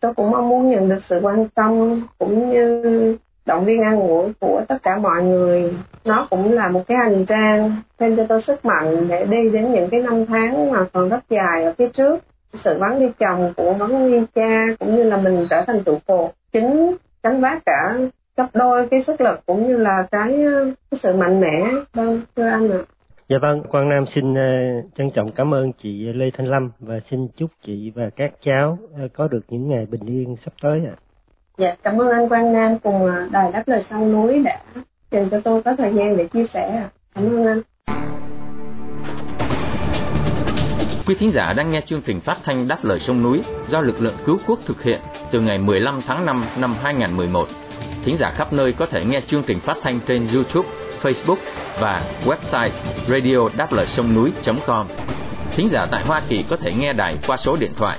Tôi 0.00 0.14
cũng 0.14 0.30
mong 0.30 0.48
muốn 0.48 0.68
nhận 0.68 0.88
được 0.88 1.02
sự 1.04 1.20
quan 1.22 1.48
tâm 1.48 2.02
cũng 2.18 2.50
như 2.50 3.18
động 3.46 3.64
viên 3.64 3.82
an 3.82 4.00
ủi 4.00 4.32
của 4.40 4.64
tất 4.68 4.82
cả 4.82 4.98
mọi 4.98 5.22
người. 5.22 5.74
Nó 6.04 6.26
cũng 6.30 6.52
là 6.52 6.68
một 6.68 6.86
cái 6.86 6.98
hành 6.98 7.26
trang 7.26 7.72
thêm 7.98 8.16
cho 8.16 8.26
tôi 8.28 8.42
sức 8.42 8.64
mạnh 8.64 9.08
để 9.08 9.24
đi 9.24 9.50
đến 9.50 9.72
những 9.72 9.90
cái 9.90 10.02
năm 10.02 10.26
tháng 10.26 10.72
mà 10.72 10.84
còn 10.92 11.08
rất 11.08 11.20
dài 11.28 11.64
ở 11.64 11.74
phía 11.78 11.88
trước. 11.88 12.24
Sự 12.54 12.78
vắng 12.78 13.00
đi 13.00 13.06
chồng 13.18 13.52
của 13.56 13.72
vắng 13.72 14.12
đi 14.12 14.22
cha 14.34 14.66
cũng 14.78 14.96
như 14.96 15.02
là 15.02 15.16
mình 15.16 15.46
trở 15.50 15.64
thành 15.66 15.82
trụ 15.84 15.98
cột 16.06 16.30
chính 16.52 16.96
gánh 17.26 17.40
vác 17.40 17.62
cả 17.66 17.98
gấp 18.36 18.46
đôi 18.54 18.88
cái 18.88 19.02
sức 19.02 19.20
lực 19.20 19.40
cũng 19.46 19.68
như 19.68 19.76
là 19.76 20.06
cái, 20.10 20.38
cái 20.90 21.00
sự 21.02 21.16
mạnh 21.16 21.40
mẽ 21.40 21.70
vâng 21.94 22.20
thưa 22.36 22.48
anh 22.48 22.70
ạ 22.70 22.78
Dạ 23.28 23.38
vâng, 23.42 23.62
Quang 23.68 23.88
Nam 23.88 24.06
xin 24.06 24.32
uh, 24.32 24.94
trân 24.94 25.10
trọng 25.10 25.32
cảm 25.32 25.54
ơn 25.54 25.72
chị 25.72 26.12
Lê 26.12 26.30
Thanh 26.30 26.46
Lâm 26.46 26.70
và 26.78 27.00
xin 27.00 27.28
chúc 27.36 27.50
chị 27.62 27.92
và 27.94 28.10
các 28.16 28.32
cháu 28.40 28.78
uh, 29.04 29.12
có 29.12 29.28
được 29.28 29.40
những 29.48 29.68
ngày 29.68 29.86
bình 29.86 30.06
yên 30.06 30.36
sắp 30.36 30.54
tới 30.62 30.80
ạ. 30.86 30.94
Dạ, 31.58 31.74
cảm 31.82 32.00
ơn 32.00 32.10
anh 32.10 32.28
Quang 32.28 32.52
Nam 32.52 32.78
cùng 32.78 33.04
uh, 33.04 33.32
Đài 33.32 33.52
Đáp 33.52 33.62
Lời 33.66 33.82
Sông 33.90 34.12
Núi 34.12 34.42
đã 34.42 34.60
dành 35.10 35.28
cho 35.30 35.40
tôi 35.40 35.62
có 35.62 35.76
thời 35.76 35.94
gian 35.94 36.16
để 36.16 36.26
chia 36.26 36.46
sẻ. 36.46 36.88
Cảm 37.14 37.24
ơn 37.24 37.46
anh. 37.46 37.60
Quý 41.06 41.14
thính 41.14 41.30
giả 41.30 41.52
đang 41.52 41.70
nghe 41.70 41.80
chương 41.86 42.02
trình 42.02 42.20
phát 42.20 42.38
thanh 42.44 42.68
Đáp 42.68 42.84
Lời 42.84 43.00
Sông 43.00 43.22
Núi 43.22 43.42
do 43.68 43.80
lực 43.80 44.00
lượng 44.00 44.16
cứu 44.26 44.38
quốc 44.46 44.58
thực 44.66 44.82
hiện 44.82 45.00
từ 45.30 45.40
ngày 45.40 45.58
15 45.58 46.00
tháng 46.06 46.26
5 46.26 46.44
năm 46.56 46.76
2011. 46.82 47.48
Thính 48.04 48.16
giả 48.16 48.30
khắp 48.34 48.52
nơi 48.52 48.72
có 48.72 48.86
thể 48.86 49.04
nghe 49.04 49.20
chương 49.26 49.42
trình 49.42 49.60
phát 49.60 49.76
thanh 49.82 50.00
trên 50.06 50.26
YouTube, 50.34 50.68
Facebook 51.02 51.36
và 51.80 52.04
website 52.24 52.70
radio 53.08 53.48
đáp 53.56 53.72
lời 53.72 53.86
sông 53.86 54.14
núi.com. 54.14 54.86
Thính 55.56 55.68
giả 55.68 55.86
tại 55.90 56.02
Hoa 56.06 56.22
Kỳ 56.28 56.44
có 56.50 56.56
thể 56.56 56.72
nghe 56.72 56.92
đài 56.92 57.16
qua 57.26 57.36
số 57.36 57.56
điện 57.56 57.72
thoại 57.76 57.98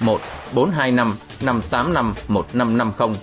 1 0.00 0.20
425 0.54 1.16
585 1.40 2.14
1550 2.28 3.18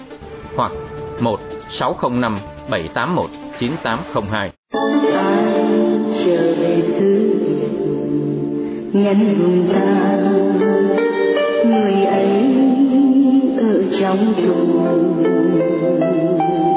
hoặc 0.55 0.71
1 1.19 1.39
605 1.69 2.39
781 2.69 3.29
9802. 3.59 4.51
Anh 4.71 6.13
trở 6.25 6.55
về 6.59 6.81
xưa 6.99 7.12
nhân 8.93 9.69
ta 9.73 10.17
người 11.65 12.05
ấy 12.05 12.45
ở 13.57 13.83
trong 13.99 14.17
tù 14.37 14.53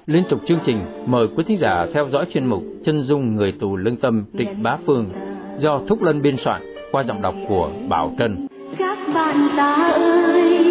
Liên 0.07 0.25
tục 0.29 0.41
chương 0.47 0.59
trình, 0.65 0.79
mời 1.07 1.29
quý 1.37 1.45
thính 1.47 1.59
giả 1.59 1.87
theo 1.95 2.09
dõi 2.13 2.25
chuyên 2.35 2.47
mục 2.47 2.63
Chân 2.85 3.03
dung 3.03 3.35
người 3.35 3.53
tù 3.53 3.77
lương 3.77 3.97
tâm 3.97 4.25
Trịnh 4.39 4.63
Bá 4.63 4.77
Phương 4.87 5.11
do 5.59 5.81
Thúc 5.89 6.03
Lân 6.03 6.23
biên 6.23 6.37
soạn 6.37 6.63
qua 6.93 7.03
giọng 7.03 7.23
đọc 7.23 7.35
của 7.49 7.71
Bảo 7.89 8.13
Trân. 8.19 8.47
Các 8.79 8.99
bạn 9.15 9.49
ta 9.57 9.93
ơi, 9.93 10.66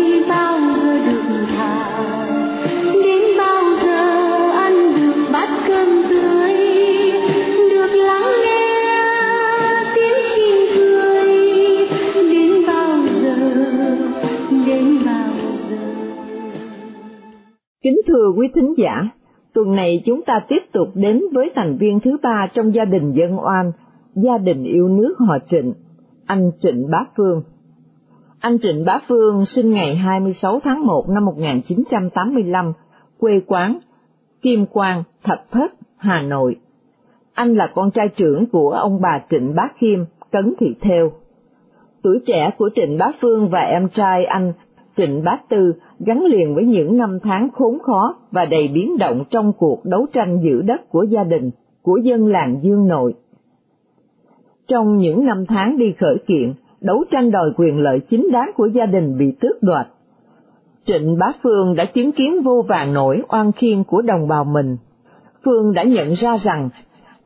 Kính 17.86 18.02
thưa 18.08 18.32
quý 18.38 18.48
thính 18.56 18.74
giả, 18.78 19.10
Tuần 19.54 19.76
này 19.76 20.02
chúng 20.06 20.22
ta 20.22 20.34
tiếp 20.48 20.62
tục 20.72 20.88
đến 20.94 21.22
với 21.34 21.52
thành 21.56 21.78
viên 21.78 22.00
thứ 22.00 22.18
ba 22.24 22.48
trong 22.54 22.74
gia 22.74 22.86
đình 22.86 23.12
dân 23.12 23.38
oan, 23.40 23.72
gia 24.16 24.38
đình 24.38 24.64
yêu 24.64 24.90
nước 24.90 25.16
họ 25.20 25.38
Trịnh, 25.50 25.74
anh 26.26 26.52
Trịnh 26.60 26.90
Bá 26.92 27.06
Phương. 27.18 27.44
Anh 28.40 28.58
Trịnh 28.60 28.86
Bá 28.86 29.00
Phương 29.08 29.46
sinh 29.46 29.74
ngày 29.74 29.96
26 29.96 30.60
tháng 30.60 30.86
1 30.86 31.10
năm 31.10 31.26
1985, 31.26 32.74
quê 33.20 33.42
quán 33.48 33.80
Kim 34.42 34.66
Quang, 34.66 35.04
Thạch 35.24 35.42
Thất, 35.52 35.74
Hà 35.98 36.22
Nội. 36.22 36.56
Anh 37.34 37.54
là 37.54 37.68
con 37.68 37.92
trai 37.92 38.10
trưởng 38.10 38.46
của 38.46 38.70
ông 38.70 39.02
bà 39.02 39.22
Trịnh 39.30 39.56
Bá 39.56 39.64
Khiêm, 39.78 40.00
Cấn 40.32 40.54
Thị 40.60 40.76
Theo. 40.82 41.12
Tuổi 42.04 42.20
trẻ 42.26 42.52
của 42.58 42.70
Trịnh 42.76 42.98
Bá 42.98 43.12
Phương 43.22 43.50
và 43.50 43.60
em 43.60 43.90
trai 43.90 44.26
anh 44.26 44.54
Trịnh 44.98 45.24
Bá 45.24 45.40
Tư 45.50 45.74
gắn 46.00 46.26
liền 46.26 46.56
với 46.56 46.66
những 46.66 46.98
năm 46.98 47.18
tháng 47.24 47.50
khốn 47.54 47.80
khó 47.80 48.16
và 48.32 48.46
đầy 48.46 48.68
biến 48.68 48.98
động 48.98 49.24
trong 49.30 49.54
cuộc 49.54 49.86
đấu 49.86 50.06
tranh 50.14 50.40
giữ 50.42 50.62
đất 50.62 50.90
của 50.90 51.04
gia 51.04 51.24
đình, 51.24 51.52
của 51.82 51.98
dân 51.98 52.28
làng 52.28 52.60
Dương 52.62 52.88
Nội. 52.88 53.14
Trong 54.68 54.98
những 54.98 55.26
năm 55.26 55.46
tháng 55.46 55.78
đi 55.78 55.92
khởi 55.92 56.18
kiện, 56.28 56.54
đấu 56.82 57.04
tranh 57.12 57.32
đòi 57.32 57.52
quyền 57.58 57.80
lợi 57.80 58.00
chính 58.00 58.28
đáng 58.32 58.52
của 58.56 58.66
gia 58.66 58.86
đình 58.86 59.18
bị 59.18 59.32
tước 59.40 59.64
đoạt. 59.64 59.88
Trịnh 60.86 61.18
Bá 61.18 61.32
Phương 61.44 61.76
đã 61.76 61.86
chứng 61.86 62.12
kiến 62.12 62.42
vô 62.44 62.62
vàng 62.68 62.94
nỗi 62.94 63.22
oan 63.28 63.52
khiên 63.52 63.84
của 63.84 64.02
đồng 64.02 64.28
bào 64.28 64.44
mình. 64.44 64.78
Phương 65.44 65.74
đã 65.74 65.84
nhận 65.84 66.14
ra 66.14 66.38
rằng 66.38 66.70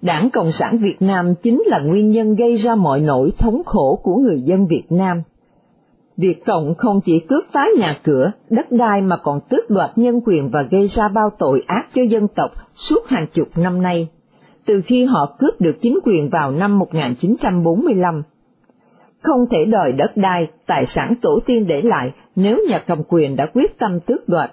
Đảng 0.01 0.29
Cộng 0.29 0.51
sản 0.51 0.77
Việt 0.77 1.01
Nam 1.01 1.35
chính 1.43 1.63
là 1.65 1.79
nguyên 1.79 2.09
nhân 2.09 2.35
gây 2.35 2.55
ra 2.55 2.75
mọi 2.75 2.99
nỗi 2.99 3.31
thống 3.37 3.61
khổ 3.65 3.99
của 4.03 4.15
người 4.15 4.41
dân 4.41 4.67
Việt 4.67 4.83
Nam. 4.89 5.21
Việt 6.21 6.45
Cộng 6.45 6.75
không 6.75 7.01
chỉ 7.01 7.19
cướp 7.19 7.43
phá 7.51 7.67
nhà 7.77 7.99
cửa, 8.03 8.31
đất 8.49 8.71
đai 8.71 9.01
mà 9.01 9.17
còn 9.17 9.39
tước 9.49 9.69
đoạt 9.69 9.97
nhân 9.97 10.21
quyền 10.25 10.49
và 10.49 10.61
gây 10.61 10.87
ra 10.87 11.07
bao 11.07 11.29
tội 11.39 11.63
ác 11.67 11.87
cho 11.93 12.01
dân 12.01 12.27
tộc 12.27 12.51
suốt 12.75 13.07
hàng 13.07 13.27
chục 13.33 13.47
năm 13.55 13.81
nay, 13.81 14.07
từ 14.65 14.81
khi 14.81 15.05
họ 15.05 15.35
cướp 15.39 15.61
được 15.61 15.81
chính 15.81 15.99
quyền 16.03 16.29
vào 16.29 16.51
năm 16.51 16.79
1945. 16.79 18.23
Không 19.21 19.45
thể 19.51 19.65
đòi 19.65 19.91
đất 19.91 20.17
đai, 20.17 20.47
tài 20.65 20.85
sản 20.85 21.13
tổ 21.21 21.39
tiên 21.45 21.67
để 21.67 21.81
lại 21.81 22.13
nếu 22.35 22.57
nhà 22.69 22.83
cầm 22.87 23.01
quyền 23.07 23.35
đã 23.35 23.45
quyết 23.53 23.79
tâm 23.79 23.99
tước 23.99 24.29
đoạt. 24.29 24.51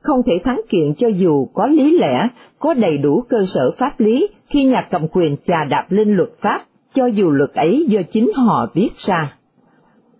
Không 0.00 0.22
thể 0.26 0.40
thắng 0.44 0.60
kiện 0.68 0.94
cho 0.94 1.08
dù 1.08 1.46
có 1.54 1.66
lý 1.66 1.98
lẽ, 1.98 2.28
có 2.58 2.74
đầy 2.74 2.98
đủ 2.98 3.22
cơ 3.28 3.44
sở 3.46 3.70
pháp 3.78 4.00
lý 4.00 4.28
khi 4.46 4.64
nhà 4.64 4.86
cầm 4.90 5.08
quyền 5.08 5.36
chà 5.44 5.64
đạp 5.64 5.86
lên 5.88 6.16
luật 6.16 6.30
pháp, 6.40 6.64
cho 6.94 7.06
dù 7.06 7.30
luật 7.30 7.52
ấy 7.54 7.86
do 7.88 8.00
chính 8.12 8.32
họ 8.34 8.66
viết 8.74 8.90
ra 8.96 9.36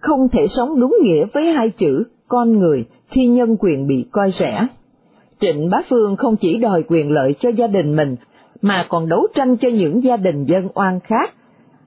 không 0.05 0.29
thể 0.29 0.49
sống 0.49 0.81
đúng 0.81 0.97
nghĩa 1.03 1.25
với 1.25 1.53
hai 1.53 1.71
chữ 1.71 2.05
con 2.29 2.59
người 2.59 2.85
khi 3.09 3.27
nhân 3.27 3.57
quyền 3.61 3.87
bị 3.87 4.07
coi 4.11 4.31
rẻ. 4.31 4.67
Trịnh 5.41 5.71
Bá 5.71 5.83
Phương 5.89 6.17
không 6.17 6.37
chỉ 6.37 6.59
đòi 6.59 6.83
quyền 6.89 7.13
lợi 7.13 7.35
cho 7.41 7.49
gia 7.49 7.67
đình 7.67 7.97
mình, 7.97 8.17
mà 8.63 8.87
còn 8.89 9.09
đấu 9.09 9.27
tranh 9.35 9.57
cho 9.57 9.69
những 9.69 10.03
gia 10.03 10.17
đình 10.17 10.45
dân 10.45 10.69
oan 10.75 11.01
khác. 11.01 11.35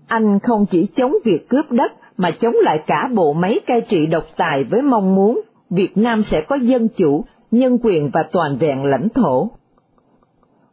Anh 0.07 0.39
không 0.39 0.65
chỉ 0.65 0.87
chống 0.95 1.15
việc 1.23 1.49
cướp 1.49 1.71
đất, 1.71 1.91
mà 2.17 2.31
chống 2.31 2.55
lại 2.61 2.83
cả 2.87 3.09
bộ 3.15 3.33
máy 3.33 3.59
cai 3.65 3.81
trị 3.81 4.05
độc 4.05 4.23
tài 4.37 4.63
với 4.63 4.81
mong 4.81 5.15
muốn 5.15 5.41
Việt 5.69 5.97
Nam 5.97 6.21
sẽ 6.21 6.41
có 6.41 6.55
dân 6.55 6.87
chủ, 6.87 7.25
nhân 7.51 7.77
quyền 7.83 8.09
và 8.09 8.23
toàn 8.23 8.57
vẹn 8.57 8.83
lãnh 8.83 9.09
thổ. 9.09 9.49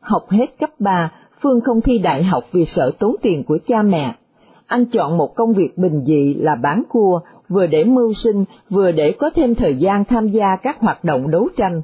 Học 0.00 0.30
hết 0.30 0.46
cấp 0.60 0.70
3, 0.78 1.12
Phương 1.40 1.60
không 1.60 1.80
thi 1.80 1.98
đại 1.98 2.24
học 2.24 2.44
vì 2.52 2.64
sợ 2.64 2.90
tốn 2.98 3.16
tiền 3.22 3.44
của 3.44 3.58
cha 3.66 3.82
mẹ. 3.82 4.14
Anh 4.66 4.84
chọn 4.84 5.16
một 5.16 5.34
công 5.36 5.52
việc 5.52 5.78
bình 5.78 6.04
dị 6.06 6.34
là 6.34 6.54
bán 6.54 6.82
cua, 6.88 7.20
vừa 7.48 7.66
để 7.66 7.84
mưu 7.84 8.12
sinh, 8.12 8.44
vừa 8.70 8.92
để 8.92 9.12
có 9.12 9.30
thêm 9.34 9.54
thời 9.54 9.76
gian 9.76 10.04
tham 10.04 10.28
gia 10.28 10.56
các 10.62 10.80
hoạt 10.80 11.04
động 11.04 11.30
đấu 11.30 11.48
tranh. 11.56 11.82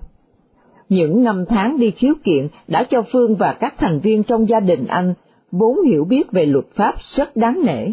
Những 0.89 1.25
năm 1.25 1.45
tháng 1.49 1.79
đi 1.79 1.91
khiếu 1.91 2.15
kiện 2.25 2.49
đã 2.69 2.87
cho 2.91 3.03
Phương 3.13 3.37
và 3.37 3.57
các 3.61 3.75
thành 3.79 4.01
viên 4.01 4.23
trong 4.23 4.49
gia 4.49 4.61
đình 4.61 4.87
anh 4.87 5.15
vốn 5.53 5.83
hiểu 5.83 6.05
biết 6.05 6.33
về 6.33 6.47
luật 6.47 6.65
pháp 6.75 6.95
rất 7.17 7.37
đáng 7.37 7.61
nể. 7.65 7.93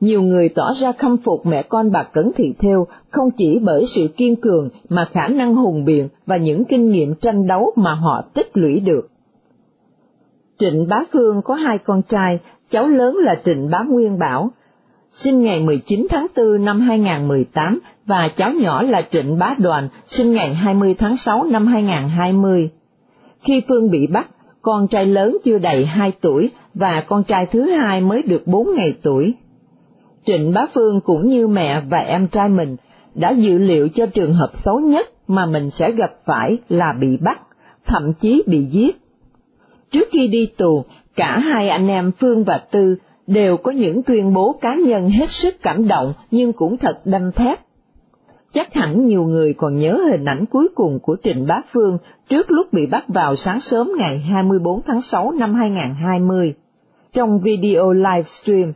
Nhiều 0.00 0.22
người 0.22 0.48
tỏ 0.48 0.72
ra 0.76 0.92
khâm 0.92 1.16
phục 1.16 1.46
mẹ 1.46 1.62
con 1.62 1.90
bà 1.92 2.02
Cẩn 2.02 2.32
Thị 2.36 2.54
Theo 2.58 2.86
không 3.10 3.30
chỉ 3.30 3.58
bởi 3.58 3.84
sự 3.86 4.08
kiên 4.16 4.36
cường 4.36 4.68
mà 4.88 5.08
khả 5.12 5.28
năng 5.28 5.54
hùng 5.54 5.84
biện 5.84 6.08
và 6.26 6.36
những 6.36 6.64
kinh 6.64 6.90
nghiệm 6.90 7.14
tranh 7.14 7.46
đấu 7.46 7.72
mà 7.76 7.94
họ 7.94 8.24
tích 8.34 8.50
lũy 8.54 8.80
được. 8.80 9.08
Trịnh 10.58 10.88
Bá 10.88 11.04
Phương 11.12 11.42
có 11.42 11.54
hai 11.54 11.78
con 11.78 12.02
trai, 12.02 12.38
cháu 12.70 12.86
lớn 12.86 13.16
là 13.16 13.40
Trịnh 13.44 13.70
Bá 13.70 13.82
Nguyên 13.82 14.18
Bảo, 14.18 14.50
sinh 15.12 15.42
ngày 15.42 15.60
19 15.60 16.06
tháng 16.10 16.26
4 16.36 16.64
năm 16.64 16.80
2018 16.80 17.80
và 18.06 18.28
cháu 18.28 18.52
nhỏ 18.52 18.82
là 18.82 19.02
Trịnh 19.10 19.38
Bá 19.38 19.54
Đoàn, 19.58 19.88
sinh 20.06 20.32
ngày 20.32 20.54
20 20.54 20.94
tháng 20.94 21.16
6 21.16 21.44
năm 21.44 21.66
2020. 21.66 22.70
Khi 23.40 23.62
Phương 23.68 23.90
bị 23.90 24.06
bắt, 24.06 24.28
con 24.62 24.88
trai 24.88 25.06
lớn 25.06 25.36
chưa 25.44 25.58
đầy 25.58 25.86
2 25.86 26.12
tuổi 26.20 26.50
và 26.74 27.00
con 27.00 27.24
trai 27.24 27.46
thứ 27.46 27.70
hai 27.70 28.00
mới 28.00 28.22
được 28.22 28.46
4 28.46 28.68
ngày 28.76 28.94
tuổi. 29.02 29.34
Trịnh 30.24 30.52
Bá 30.52 30.66
Phương 30.74 31.00
cũng 31.00 31.28
như 31.28 31.46
mẹ 31.46 31.80
và 31.80 31.98
em 31.98 32.28
trai 32.28 32.48
mình 32.48 32.76
đã 33.14 33.30
dự 33.30 33.58
liệu 33.58 33.88
cho 33.88 34.06
trường 34.06 34.34
hợp 34.34 34.50
xấu 34.54 34.80
nhất 34.80 35.06
mà 35.28 35.46
mình 35.46 35.70
sẽ 35.70 35.92
gặp 35.92 36.12
phải 36.24 36.58
là 36.68 36.94
bị 37.00 37.16
bắt, 37.16 37.40
thậm 37.86 38.12
chí 38.20 38.42
bị 38.46 38.64
giết. 38.64 38.96
Trước 39.90 40.08
khi 40.12 40.28
đi 40.28 40.46
tù, 40.46 40.84
cả 41.16 41.38
hai 41.38 41.68
anh 41.68 41.88
em 41.88 42.12
Phương 42.12 42.44
và 42.44 42.58
Tư 42.70 42.96
đều 43.30 43.56
có 43.56 43.72
những 43.72 44.02
tuyên 44.02 44.32
bố 44.32 44.52
cá 44.60 44.74
nhân 44.74 45.10
hết 45.10 45.28
sức 45.28 45.54
cảm 45.62 45.88
động 45.88 46.12
nhưng 46.30 46.52
cũng 46.52 46.76
thật 46.76 47.00
đâm 47.04 47.32
thép. 47.32 47.58
Chắc 48.52 48.74
hẳn 48.74 49.06
nhiều 49.06 49.24
người 49.24 49.52
còn 49.52 49.78
nhớ 49.78 50.00
hình 50.10 50.24
ảnh 50.24 50.44
cuối 50.46 50.68
cùng 50.74 50.98
của 51.02 51.16
Trịnh 51.22 51.46
Bá 51.46 51.60
Phương 51.72 51.98
trước 52.28 52.50
lúc 52.50 52.72
bị 52.72 52.86
bắt 52.86 53.04
vào 53.08 53.36
sáng 53.36 53.60
sớm 53.60 53.90
ngày 53.98 54.18
24 54.18 54.82
tháng 54.86 55.02
6 55.02 55.32
năm 55.32 55.54
2020. 55.54 56.54
Trong 57.12 57.40
video 57.40 57.92
livestream, 57.92 58.72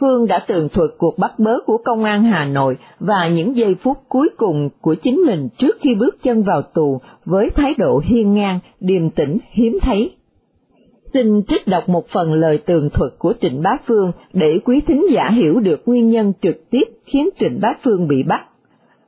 Phương 0.00 0.26
đã 0.26 0.38
tường 0.38 0.68
thuật 0.68 0.90
cuộc 0.98 1.18
bắt 1.18 1.38
bớ 1.38 1.58
của 1.66 1.78
công 1.78 2.04
an 2.04 2.22
Hà 2.22 2.44
Nội 2.44 2.76
và 3.00 3.28
những 3.28 3.56
giây 3.56 3.74
phút 3.74 3.98
cuối 4.08 4.28
cùng 4.36 4.68
của 4.80 4.94
chính 4.94 5.16
mình 5.26 5.48
trước 5.58 5.76
khi 5.80 5.94
bước 5.94 6.22
chân 6.22 6.42
vào 6.42 6.62
tù 6.62 7.00
với 7.24 7.50
thái 7.50 7.74
độ 7.78 8.00
hiên 8.04 8.32
ngang, 8.32 8.58
điềm 8.80 9.10
tĩnh, 9.10 9.38
hiếm 9.50 9.78
thấy. 9.82 10.16
Xin 11.04 11.42
trích 11.42 11.68
đọc 11.68 11.88
một 11.88 12.08
phần 12.08 12.32
lời 12.32 12.58
tường 12.58 12.90
thuật 12.90 13.12
của 13.18 13.34
Trịnh 13.40 13.62
Bá 13.62 13.76
Phương 13.86 14.12
để 14.32 14.58
quý 14.64 14.80
thính 14.80 15.06
giả 15.14 15.30
hiểu 15.30 15.60
được 15.60 15.82
nguyên 15.86 16.10
nhân 16.10 16.32
trực 16.42 16.70
tiếp 16.70 16.84
khiến 17.04 17.28
Trịnh 17.38 17.60
Bá 17.60 17.74
Phương 17.84 18.08
bị 18.08 18.22
bắt, 18.22 18.44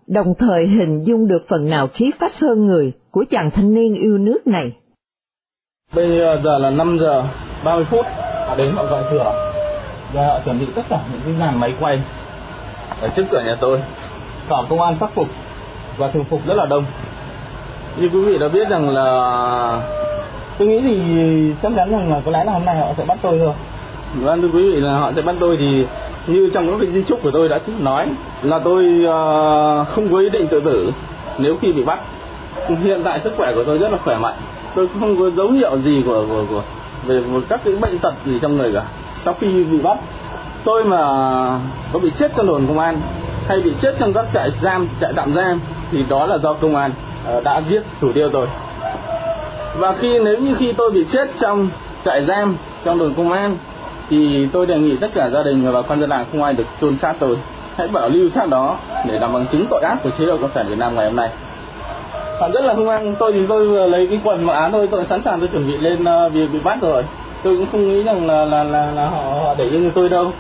đồng 0.07 0.35
thời 0.39 0.67
hình 0.67 1.05
dung 1.05 1.29
được 1.29 1.49
phần 1.49 1.71
nào 1.71 1.87
khí 1.87 2.11
phách 2.19 2.41
hơn 2.41 2.67
người 2.67 2.93
của 3.11 3.25
chàng 3.31 3.51
thanh 3.51 3.75
niên 3.75 3.95
yêu 3.95 4.19
nước 4.19 4.47
này. 4.47 4.73
Bây 5.95 6.09
giờ 6.45 6.59
là 6.59 6.71
5 6.71 6.99
giờ 7.01 7.25
30 7.65 7.85
phút, 7.85 8.07
họ 8.47 8.55
đến 8.57 8.73
họ 8.75 8.85
gọi 8.85 9.05
cửa, 9.11 9.53
và 10.15 10.27
họ 10.27 10.41
chuẩn 10.45 10.61
bị 10.61 10.67
tất 10.75 10.83
cả 10.89 11.05
những 11.13 11.21
cái 11.25 11.35
dàn 11.39 11.61
máy 11.61 11.71
quay 11.81 12.01
ở 13.01 13.09
trước 13.09 13.25
cửa 13.31 13.43
nhà 13.47 13.57
tôi. 13.61 13.83
Cả 14.49 14.57
công 14.69 14.81
an 14.81 14.97
sắc 15.01 15.15
phục 15.15 15.27
và 15.99 16.11
thường 16.11 16.25
phục 16.25 16.41
rất 16.47 16.55
là 16.55 16.67
đông. 16.67 16.85
Như 18.01 18.09
quý 18.13 18.25
vị 18.25 18.39
đã 18.39 18.49
biết 18.49 18.69
rằng 18.69 18.91
là 18.91 19.05
tôi 20.59 20.69
nghĩ 20.69 20.81
thì 20.81 20.97
chắc 21.63 21.73
chắn 21.77 21.91
rằng 21.91 22.11
là 22.11 22.21
có 22.25 22.31
lẽ 22.31 22.45
là 22.45 22.53
hôm 22.53 22.65
nay 22.65 22.77
họ 22.77 22.87
sẽ 22.97 23.05
bắt 23.05 23.19
tôi 23.23 23.39
thôi 23.39 23.55
vâng 24.15 24.43
thưa 24.43 24.49
quý 24.49 24.73
vị 24.73 24.81
là 24.81 24.93
họ 24.93 25.13
sẽ 25.17 25.23
bắt 25.23 25.35
tôi 25.41 25.57
thì 25.57 25.87
như 26.27 26.51
trong 26.55 26.71
các 26.71 26.77
cái 26.81 26.91
di 26.93 27.03
chúc 27.03 27.23
của 27.23 27.31
tôi 27.33 27.49
đã 27.49 27.59
nói 27.81 28.07
là 28.43 28.59
tôi 28.59 28.85
uh, 28.85 29.89
không 29.89 30.13
có 30.13 30.19
ý 30.19 30.31
định 30.31 30.47
tự 30.49 30.61
tử 30.61 30.91
nếu 31.39 31.57
khi 31.63 31.73
bị 31.73 31.83
bắt. 31.83 31.99
Hiện 32.69 33.01
tại 33.05 33.21
sức 33.21 33.33
khỏe 33.37 33.53
của 33.55 33.65
tôi 33.67 33.79
rất 33.79 33.93
là 33.93 33.99
khỏe 34.05 34.17
mạnh. 34.17 34.35
Tôi 34.75 34.89
không 35.01 35.17
có 35.19 35.31
dấu 35.31 35.51
hiệu 35.51 35.79
gì 35.79 36.03
của 36.07 36.25
của, 36.29 36.45
của 36.51 36.63
về 37.07 37.21
một 37.21 37.41
các 37.49 37.61
cái 37.65 37.75
bệnh 37.77 37.99
tật 37.99 38.15
gì 38.25 38.39
trong 38.43 38.57
người 38.57 38.73
cả. 38.73 38.83
Sau 39.25 39.35
khi 39.41 39.65
bị 39.65 39.79
bắt 39.83 39.99
tôi 40.65 40.85
mà 40.85 40.99
có 41.93 41.99
bị 41.99 42.11
chết 42.19 42.33
trong 42.37 42.47
đồn 42.47 42.67
công 42.69 42.79
an 42.79 43.01
hay 43.49 43.61
bị 43.61 43.73
chết 43.81 43.95
trong 43.99 44.13
các 44.13 44.27
trại 44.35 44.51
giam 44.63 44.89
trại 45.01 45.13
tạm 45.17 45.35
giam 45.35 45.61
thì 45.91 45.99
đó 46.09 46.27
là 46.27 46.39
do 46.39 46.53
công 46.53 46.77
an 46.77 46.91
uh, 47.37 47.45
đã 47.45 47.63
giết 47.69 47.83
thủ 48.01 48.13
tiêu 48.13 48.31
tôi 48.33 48.47
và 49.79 49.95
khi 50.01 50.19
nếu 50.25 50.39
như 50.39 50.55
khi 50.59 50.73
tôi 50.73 50.91
bị 50.91 51.05
chết 51.13 51.29
trong 51.39 51.69
trại 52.05 52.25
giam 52.25 52.57
trong 52.85 52.99
đồn 52.99 53.15
công 53.15 53.33
an 53.33 53.57
thì 54.11 54.49
tôi 54.53 54.67
đề 54.67 54.79
nghị 54.79 54.97
tất 54.97 55.09
cả 55.15 55.31
gia 55.31 55.43
đình 55.43 55.73
và 55.73 55.83
con 55.83 56.01
dân 56.01 56.11
làng 56.11 56.25
không 56.33 56.43
ai 56.43 56.53
được 56.53 56.65
chôn 56.81 56.97
xác 57.03 57.15
tôi. 57.19 57.37
Hãy 57.77 57.89
bảo 57.89 58.09
lưu 58.09 58.29
xác 58.31 58.49
đó 58.49 58.79
để 59.07 59.19
làm 59.21 59.33
bằng 59.33 59.47
chứng 59.53 59.67
tội 59.71 59.83
ác 59.83 59.97
của 60.03 60.11
chế 60.19 60.27
độ 60.27 60.37
cộng 60.37 60.51
sản 60.55 60.67
việt 60.69 60.79
nam 60.79 60.95
ngày 60.95 61.07
hôm 61.07 61.17
nay. 61.17 61.29
Họ 62.41 62.49
rất 62.49 62.61
là 62.65 62.75
hung 62.75 62.89
hăng. 62.89 63.15
Tôi 63.19 63.33
thì 63.33 63.47
tôi 63.49 63.69
vừa 63.69 63.87
lấy 63.87 64.07
cái 64.11 64.21
quần 64.25 64.45
mà 64.45 64.55
án 64.55 64.73
tôi 64.73 64.87
tôi 64.87 65.07
sẵn 65.07 65.23
sàng 65.23 65.41
tôi 65.41 65.49
chuẩn 65.49 65.69
bị 65.69 65.77
lên 65.77 66.05
uh, 66.27 66.33
việc 66.33 66.49
bị 66.53 66.59
bắt 66.65 66.79
rồi. 66.81 67.05
Tôi 67.43 67.57
cũng 67.57 67.67
không 67.73 67.89
nghĩ 67.89 68.03
rằng 68.03 68.27
là 68.27 68.45
là 68.45 68.65
là, 68.65 68.91
là 68.91 69.07
họ, 69.07 69.23
họ 69.23 69.55
để 69.59 69.65
yên 69.65 69.91
tôi 69.95 70.09
đâu. 70.09 70.33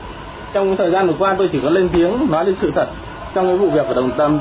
Trong 0.52 0.76
thời 0.76 0.90
gian 0.90 1.06
vừa 1.06 1.14
qua 1.18 1.34
tôi 1.38 1.48
chỉ 1.52 1.58
có 1.62 1.70
lên 1.70 1.88
tiếng 1.92 2.26
nói 2.30 2.44
lên 2.44 2.54
sự 2.60 2.70
thật 2.74 2.86
trong 3.34 3.46
cái 3.46 3.56
vụ 3.56 3.70
việc 3.70 3.86
ở 3.88 3.94
đồng 3.94 4.10
tâm 4.16 4.40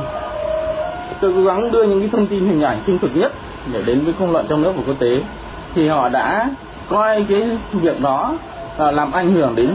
tôi 1.23 1.33
cố 1.36 1.43
gắng 1.43 1.71
đưa 1.71 1.83
những 1.83 1.99
cái 1.99 2.09
thông 2.09 2.27
tin 2.27 2.45
hình 2.45 2.62
ảnh 2.62 2.81
trung 2.88 2.97
thực 2.99 3.15
nhất 3.15 3.31
để 3.73 3.81
đến 3.86 3.99
với 4.05 4.13
công 4.19 4.31
luận 4.31 4.45
trong 4.49 4.62
nước 4.62 4.71
và 4.75 4.83
quốc 4.88 4.95
tế. 4.99 5.09
Thì 5.75 5.88
họ 5.88 6.09
đã 6.09 6.49
coi 6.89 7.25
cái 7.29 7.57
việc 7.73 8.01
đó 8.01 8.33
là 8.77 8.91
làm 8.91 9.12
ảnh 9.12 9.33
hưởng 9.33 9.55
đến 9.55 9.69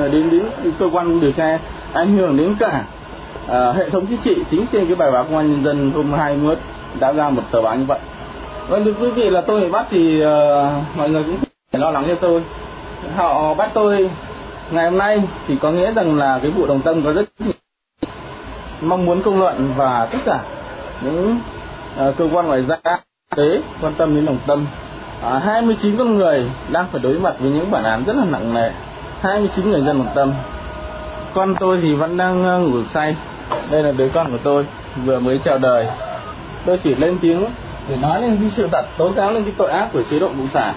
à, 0.00 0.08
đến 0.08 0.30
đến 0.30 0.42
cơ 0.78 0.88
quan 0.92 1.20
điều 1.20 1.32
tra 1.32 1.58
ảnh 1.92 2.16
hưởng 2.16 2.36
đến 2.36 2.56
cả 2.58 2.84
à, 3.48 3.72
hệ 3.72 3.90
thống 3.90 4.06
chính 4.06 4.18
trị. 4.18 4.44
Chính 4.50 4.66
trên 4.72 4.86
cái 4.86 4.96
bài 4.96 5.10
báo 5.12 5.24
công 5.24 5.36
an 5.36 5.52
nhân 5.52 5.64
dân 5.64 5.90
hôm 5.90 6.12
21 6.12 6.58
đã 7.00 7.12
ra 7.12 7.30
một 7.30 7.42
tờ 7.50 7.62
báo 7.62 7.76
như 7.76 7.84
vậy. 7.84 7.98
Vâng 8.68 8.84
thưa 8.84 8.92
quý 9.00 9.10
vị 9.16 9.30
là 9.30 9.40
tôi 9.40 9.60
bị 9.60 9.70
bắt 9.70 9.86
thì 9.90 10.22
uh, 10.22 10.26
mọi 10.98 11.10
người 11.10 11.24
cũng 11.24 11.36
phải 11.72 11.80
lo 11.80 11.90
lắng 11.90 12.04
cho 12.08 12.14
tôi. 12.14 12.42
Họ 13.16 13.54
bắt 13.54 13.70
tôi 13.74 14.10
ngày 14.70 14.84
hôm 14.84 14.98
nay 14.98 15.22
thì 15.46 15.56
có 15.60 15.70
nghĩa 15.70 15.92
rằng 15.92 16.18
là 16.18 16.38
cái 16.42 16.50
vụ 16.50 16.66
đồng 16.66 16.80
tâm 16.80 17.02
có 17.04 17.12
rất 17.12 17.24
mong 18.80 19.04
muốn 19.04 19.22
công 19.22 19.38
luận 19.38 19.72
và 19.76 20.08
tất 20.12 20.18
cả 20.24 20.40
những 21.02 21.40
uh, 22.08 22.16
cơ 22.16 22.28
quan 22.32 22.46
ngoại 22.46 22.64
giao 22.64 22.78
tế 23.36 23.62
quan 23.82 23.94
tâm 23.94 24.14
đến 24.14 24.26
đồng 24.26 24.38
tâm. 24.46 24.66
À, 25.22 25.38
29 25.38 25.96
con 25.96 26.18
người 26.18 26.50
đang 26.72 26.86
phải 26.92 27.00
đối 27.02 27.18
mặt 27.18 27.34
với 27.38 27.50
những 27.50 27.70
bản 27.70 27.84
án 27.84 28.04
rất 28.06 28.16
là 28.16 28.24
nặng 28.24 28.54
nề. 28.54 28.70
29 29.20 29.70
người 29.70 29.80
dân 29.80 29.98
đồng 29.98 30.12
tâm. 30.14 30.32
Con 31.34 31.54
tôi 31.60 31.78
thì 31.82 31.94
vẫn 31.94 32.16
đang 32.16 32.64
uh, 32.64 32.72
ngủ 32.72 32.82
say. 32.94 33.16
Đây 33.70 33.82
là 33.82 33.92
đứa 33.92 34.08
con 34.08 34.32
của 34.32 34.38
tôi 34.42 34.66
vừa 35.04 35.18
mới 35.18 35.40
chào 35.44 35.58
đời. 35.58 35.86
Tôi 36.66 36.78
chỉ 36.78 36.94
lên 36.94 37.18
tiếng 37.20 37.44
để 37.88 37.96
nói 37.96 38.20
lên 38.22 38.36
cái 38.40 38.50
sự 38.50 38.68
thật 38.72 38.84
tố 38.98 39.12
cáo 39.16 39.32
lên 39.32 39.44
cái 39.44 39.52
tội 39.56 39.70
ác 39.70 39.88
của 39.92 40.02
chế 40.10 40.18
độ 40.18 40.28
cộng 40.28 40.48
sản. 40.48 40.74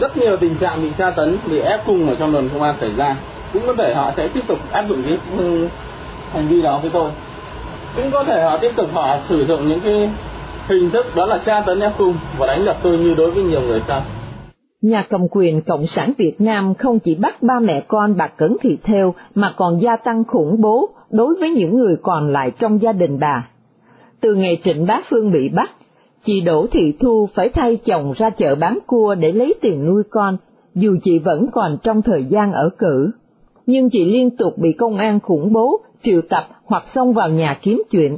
Rất 0.00 0.16
nhiều 0.16 0.36
tình 0.40 0.54
trạng 0.54 0.82
bị 0.82 0.90
tra 0.98 1.10
tấn 1.10 1.38
bị 1.46 1.60
ép 1.60 1.86
cung 1.86 2.08
ở 2.08 2.14
trong 2.14 2.32
đồn 2.32 2.48
công 2.48 2.62
an 2.62 2.74
xảy 2.80 2.90
ra. 2.96 3.16
Cũng 3.52 3.62
có 3.66 3.74
thể 3.78 3.94
họ 3.94 4.12
sẽ 4.16 4.28
tiếp 4.28 4.40
tục 4.48 4.58
áp 4.72 4.84
dụng 4.88 5.02
cái 5.02 5.18
ừ, 5.38 5.68
hành 6.32 6.48
vi 6.48 6.62
đó 6.62 6.78
với 6.82 6.90
tôi 6.90 7.10
cũng 7.98 8.10
có 8.12 8.24
thể 8.24 8.42
họ 8.42 8.58
tiếp 8.58 8.70
tục 8.76 8.86
họ 8.92 9.18
sử 9.28 9.44
dụng 9.46 9.68
những 9.68 9.80
cái 9.84 10.10
hình 10.68 10.90
thức 10.90 11.06
đó 11.16 11.26
là 11.26 11.38
tra 11.38 11.62
tấn 11.66 11.80
ép 11.80 11.98
cung 11.98 12.14
và 12.38 12.46
đánh 12.46 12.64
đập 12.64 12.76
tôi 12.82 12.98
như 12.98 13.14
đối 13.14 13.30
với 13.30 13.44
nhiều 13.44 13.60
người 13.60 13.80
khác. 13.80 14.02
Nhà 14.82 15.06
cầm 15.10 15.26
quyền 15.30 15.60
Cộng 15.60 15.86
sản 15.86 16.12
Việt 16.18 16.40
Nam 16.40 16.74
không 16.74 16.98
chỉ 16.98 17.14
bắt 17.14 17.42
ba 17.42 17.60
mẹ 17.60 17.80
con 17.80 18.16
bà 18.16 18.26
Cẩn 18.26 18.56
Thị 18.60 18.76
Theo 18.82 19.14
mà 19.34 19.54
còn 19.56 19.80
gia 19.80 19.96
tăng 20.04 20.24
khủng 20.24 20.60
bố 20.60 20.88
đối 21.10 21.34
với 21.40 21.50
những 21.50 21.78
người 21.78 21.96
còn 22.02 22.32
lại 22.32 22.50
trong 22.58 22.82
gia 22.82 22.92
đình 22.92 23.18
bà. 23.18 23.48
Từ 24.20 24.34
ngày 24.34 24.58
Trịnh 24.64 24.86
Bá 24.86 25.00
Phương 25.10 25.30
bị 25.32 25.48
bắt, 25.48 25.70
chị 26.24 26.40
Đỗ 26.40 26.66
Thị 26.70 26.94
Thu 27.00 27.28
phải 27.34 27.48
thay 27.48 27.76
chồng 27.76 28.12
ra 28.16 28.30
chợ 28.30 28.54
bán 28.54 28.78
cua 28.86 29.14
để 29.14 29.32
lấy 29.32 29.54
tiền 29.60 29.86
nuôi 29.86 30.02
con, 30.10 30.36
dù 30.74 30.96
chị 31.02 31.18
vẫn 31.18 31.46
còn 31.52 31.78
trong 31.82 32.02
thời 32.02 32.24
gian 32.24 32.52
ở 32.52 32.70
cử. 32.78 33.10
Nhưng 33.70 33.90
chị 33.90 34.04
liên 34.04 34.30
tục 34.30 34.58
bị 34.58 34.72
công 34.72 34.96
an 34.96 35.20
khủng 35.20 35.52
bố, 35.52 35.80
triệu 36.02 36.20
tập 36.22 36.48
hoặc 36.64 36.84
xông 36.86 37.12
vào 37.12 37.28
nhà 37.28 37.58
kiếm 37.62 37.82
chuyện 37.90 38.16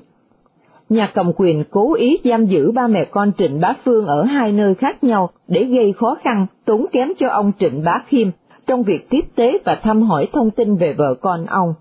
nhà 0.89 1.11
cầm 1.15 1.33
quyền 1.37 1.65
cố 1.71 1.95
ý 1.95 2.19
giam 2.25 2.47
giữ 2.47 2.71
ba 2.71 2.87
mẹ 2.87 3.05
con 3.05 3.33
Trịnh 3.39 3.61
Bá 3.61 3.75
Phương 3.85 4.07
ở 4.07 4.23
hai 4.23 4.53
nơi 4.53 4.75
khác 4.75 5.05
nhau 5.05 5.31
để 5.49 5.65
gây 5.65 5.93
khó 5.93 6.15
khăn, 6.23 6.47
tốn 6.65 6.87
kém 6.93 7.09
cho 7.19 7.29
ông 7.29 7.53
Trịnh 7.59 7.85
Bá 7.85 8.03
Khiêm 8.07 8.29
trong 8.67 8.83
việc 8.83 9.11
tiếp 9.11 9.21
tế 9.35 9.59
và 9.65 9.75
thăm 9.83 10.03
hỏi 10.03 10.29
thông 10.33 10.51
tin 10.51 10.77
về 10.77 10.93
vợ 10.93 11.15
con 11.15 11.47
ông. 11.47 11.75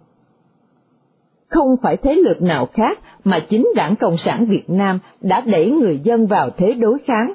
Không 1.49 1.75
phải 1.81 1.97
thế 1.97 2.15
lực 2.15 2.41
nào 2.41 2.65
khác 2.73 2.99
mà 3.23 3.39
chính 3.49 3.67
đảng 3.75 3.95
Cộng 3.95 4.17
sản 4.17 4.45
Việt 4.45 4.69
Nam 4.69 4.99
đã 5.21 5.41
đẩy 5.41 5.71
người 5.71 5.99
dân 6.03 6.27
vào 6.27 6.49
thế 6.57 6.73
đối 6.73 6.99
kháng. 6.99 7.33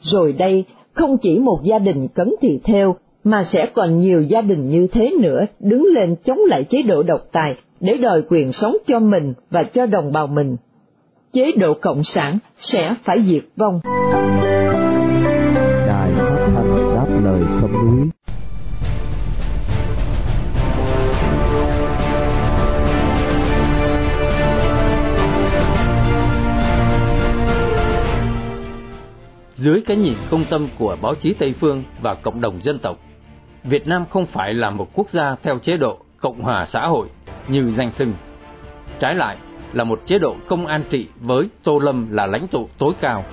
Rồi 0.00 0.32
đây, 0.32 0.64
không 0.92 1.18
chỉ 1.18 1.38
một 1.38 1.60
gia 1.62 1.78
đình 1.78 2.08
cấn 2.08 2.34
thị 2.40 2.60
theo, 2.64 2.96
mà 3.24 3.42
sẽ 3.42 3.66
còn 3.66 3.98
nhiều 3.98 4.22
gia 4.22 4.40
đình 4.40 4.68
như 4.68 4.86
thế 4.86 5.10
nữa 5.20 5.44
đứng 5.60 5.84
lên 5.84 6.16
chống 6.24 6.38
lại 6.48 6.64
chế 6.64 6.82
độ 6.82 7.02
độc 7.02 7.20
tài 7.32 7.56
để 7.80 7.96
đòi 7.96 8.22
quyền 8.28 8.52
sống 8.52 8.76
cho 8.86 8.98
mình 8.98 9.34
và 9.50 9.62
cho 9.62 9.86
đồng 9.86 10.12
bào 10.12 10.26
mình. 10.26 10.56
Chế 11.32 11.52
độ 11.52 11.74
cộng 11.74 12.04
sản 12.04 12.38
sẽ 12.58 12.94
phải 13.04 13.22
diệt 13.22 13.42
vong. 13.56 13.80
Đài 15.86 16.10
phát 16.16 16.46
thanh 16.54 16.94
đáp 16.94 17.06
lời 17.24 17.40
sông 17.60 17.72
núi. 17.72 18.08
Dưới 29.54 29.82
cái 29.86 29.96
nhìn 29.96 30.14
công 30.30 30.44
tâm 30.50 30.68
của 30.78 30.96
báo 31.02 31.14
chí 31.14 31.34
Tây 31.38 31.54
Phương 31.60 31.84
và 32.02 32.14
cộng 32.14 32.40
đồng 32.40 32.58
dân 32.60 32.78
tộc, 32.78 32.98
Việt 33.64 33.86
Nam 33.86 34.04
không 34.10 34.26
phải 34.26 34.54
là 34.54 34.70
một 34.70 34.88
quốc 34.94 35.10
gia 35.10 35.36
theo 35.42 35.58
chế 35.58 35.76
độ 35.76 35.98
cộng 36.20 36.42
hòa 36.42 36.66
xã 36.66 36.86
hội 36.86 37.08
như 37.48 37.70
danh 37.70 37.92
xưng. 37.92 38.12
Trái 39.00 39.14
lại, 39.14 39.36
là 39.72 39.84
một 39.84 40.00
chế 40.06 40.18
độ 40.18 40.36
công 40.48 40.66
an 40.66 40.82
trị 40.90 41.08
với 41.20 41.48
Tô 41.62 41.78
Lâm 41.78 42.12
là 42.12 42.26
lãnh 42.26 42.46
tụ 42.48 42.68
tối 42.78 42.92
cao. 43.00 43.24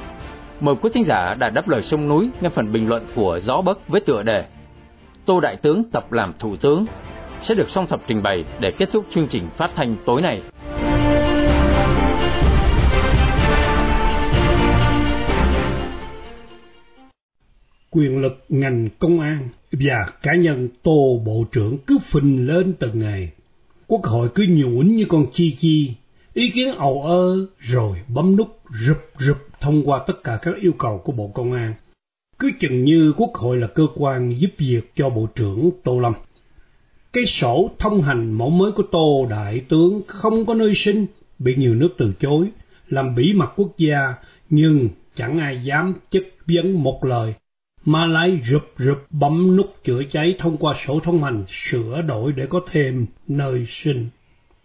Mời 0.59 0.75
quý 0.81 0.89
thính 0.93 1.03
giả 1.03 1.35
đã 1.39 1.49
đáp 1.49 1.67
lời 1.67 1.81
sông 1.81 2.07
núi 2.07 2.29
nghe 2.41 2.49
phần 2.49 2.71
bình 2.71 2.89
luận 2.89 3.03
của 3.15 3.39
Gió 3.39 3.61
Bất 3.61 3.87
với 3.87 4.01
tựa 4.01 4.23
đề 4.23 4.45
Tô 5.25 5.39
Đại 5.39 5.55
Tướng 5.55 5.83
tập 5.91 6.11
làm 6.11 6.33
Thủ 6.39 6.55
tướng 6.55 6.85
sẽ 7.41 7.55
được 7.55 7.69
song 7.69 7.87
thập 7.87 8.01
trình 8.07 8.23
bày 8.23 8.45
để 8.59 8.71
kết 8.71 8.89
thúc 8.91 9.05
chương 9.09 9.27
trình 9.27 9.49
phát 9.57 9.71
thanh 9.75 9.95
tối 10.05 10.21
nay. 10.21 10.41
quyền 17.91 18.21
lực 18.21 18.45
ngành 18.49 18.89
công 18.99 19.19
an 19.19 19.49
và 19.71 20.11
cá 20.21 20.35
nhân 20.35 20.69
Tô 20.83 21.21
Bộ 21.25 21.45
trưởng 21.51 21.77
cứ 21.87 21.97
phình 21.97 22.47
lên 22.47 22.73
từng 22.73 22.99
ngày. 22.99 23.31
Quốc 23.87 24.03
hội 24.03 24.29
cứ 24.35 24.45
nhũn 24.49 24.95
như 24.95 25.05
con 25.09 25.25
chi 25.33 25.55
chi, 25.59 25.93
ý 26.33 26.49
kiến 26.49 26.75
ầu 26.77 27.03
ơ 27.03 27.45
rồi 27.59 27.97
bấm 28.07 28.35
nút 28.35 28.59
rụp 28.87 28.97
rụp 29.19 29.37
thông 29.61 29.83
qua 29.83 30.03
tất 30.07 30.23
cả 30.23 30.39
các 30.41 30.55
yêu 30.61 30.71
cầu 30.77 30.97
của 30.97 31.11
Bộ 31.11 31.27
Công 31.27 31.53
an. 31.53 31.73
Cứ 32.39 32.51
chừng 32.59 32.83
như 32.83 33.13
Quốc 33.17 33.33
hội 33.33 33.57
là 33.57 33.67
cơ 33.67 33.87
quan 33.95 34.39
giúp 34.39 34.49
việc 34.57 34.91
cho 34.95 35.09
Bộ 35.09 35.27
trưởng 35.35 35.69
Tô 35.83 35.99
Lâm. 35.99 36.13
Cái 37.13 37.25
sổ 37.25 37.71
thông 37.79 38.01
hành 38.01 38.33
mẫu 38.33 38.49
mới 38.49 38.71
của 38.71 38.83
Tô 38.83 39.27
Đại 39.29 39.59
tướng 39.69 40.01
không 40.07 40.45
có 40.45 40.53
nơi 40.53 40.73
sinh, 40.75 41.05
bị 41.39 41.55
nhiều 41.55 41.75
nước 41.75 41.89
từ 41.97 42.13
chối, 42.19 42.47
làm 42.89 43.15
bỉ 43.15 43.33
mặt 43.33 43.53
quốc 43.55 43.77
gia, 43.77 44.13
nhưng 44.49 44.89
chẳng 45.15 45.39
ai 45.39 45.63
dám 45.63 45.93
chất 46.09 46.23
vấn 46.47 46.83
một 46.83 47.05
lời 47.05 47.33
mà 47.87 48.05
lại 48.05 48.39
rụp 48.43 48.63
rụp 48.77 48.97
bấm 49.09 49.55
nút 49.55 49.83
chữa 49.83 50.03
cháy 50.09 50.35
thông 50.39 50.57
qua 50.57 50.73
sổ 50.85 50.99
thông 51.03 51.23
hành 51.23 51.43
sửa 51.47 52.01
đổi 52.01 52.31
để 52.31 52.45
có 52.49 52.61
thêm 52.71 53.05
nơi 53.27 53.65
sinh. 53.69 54.07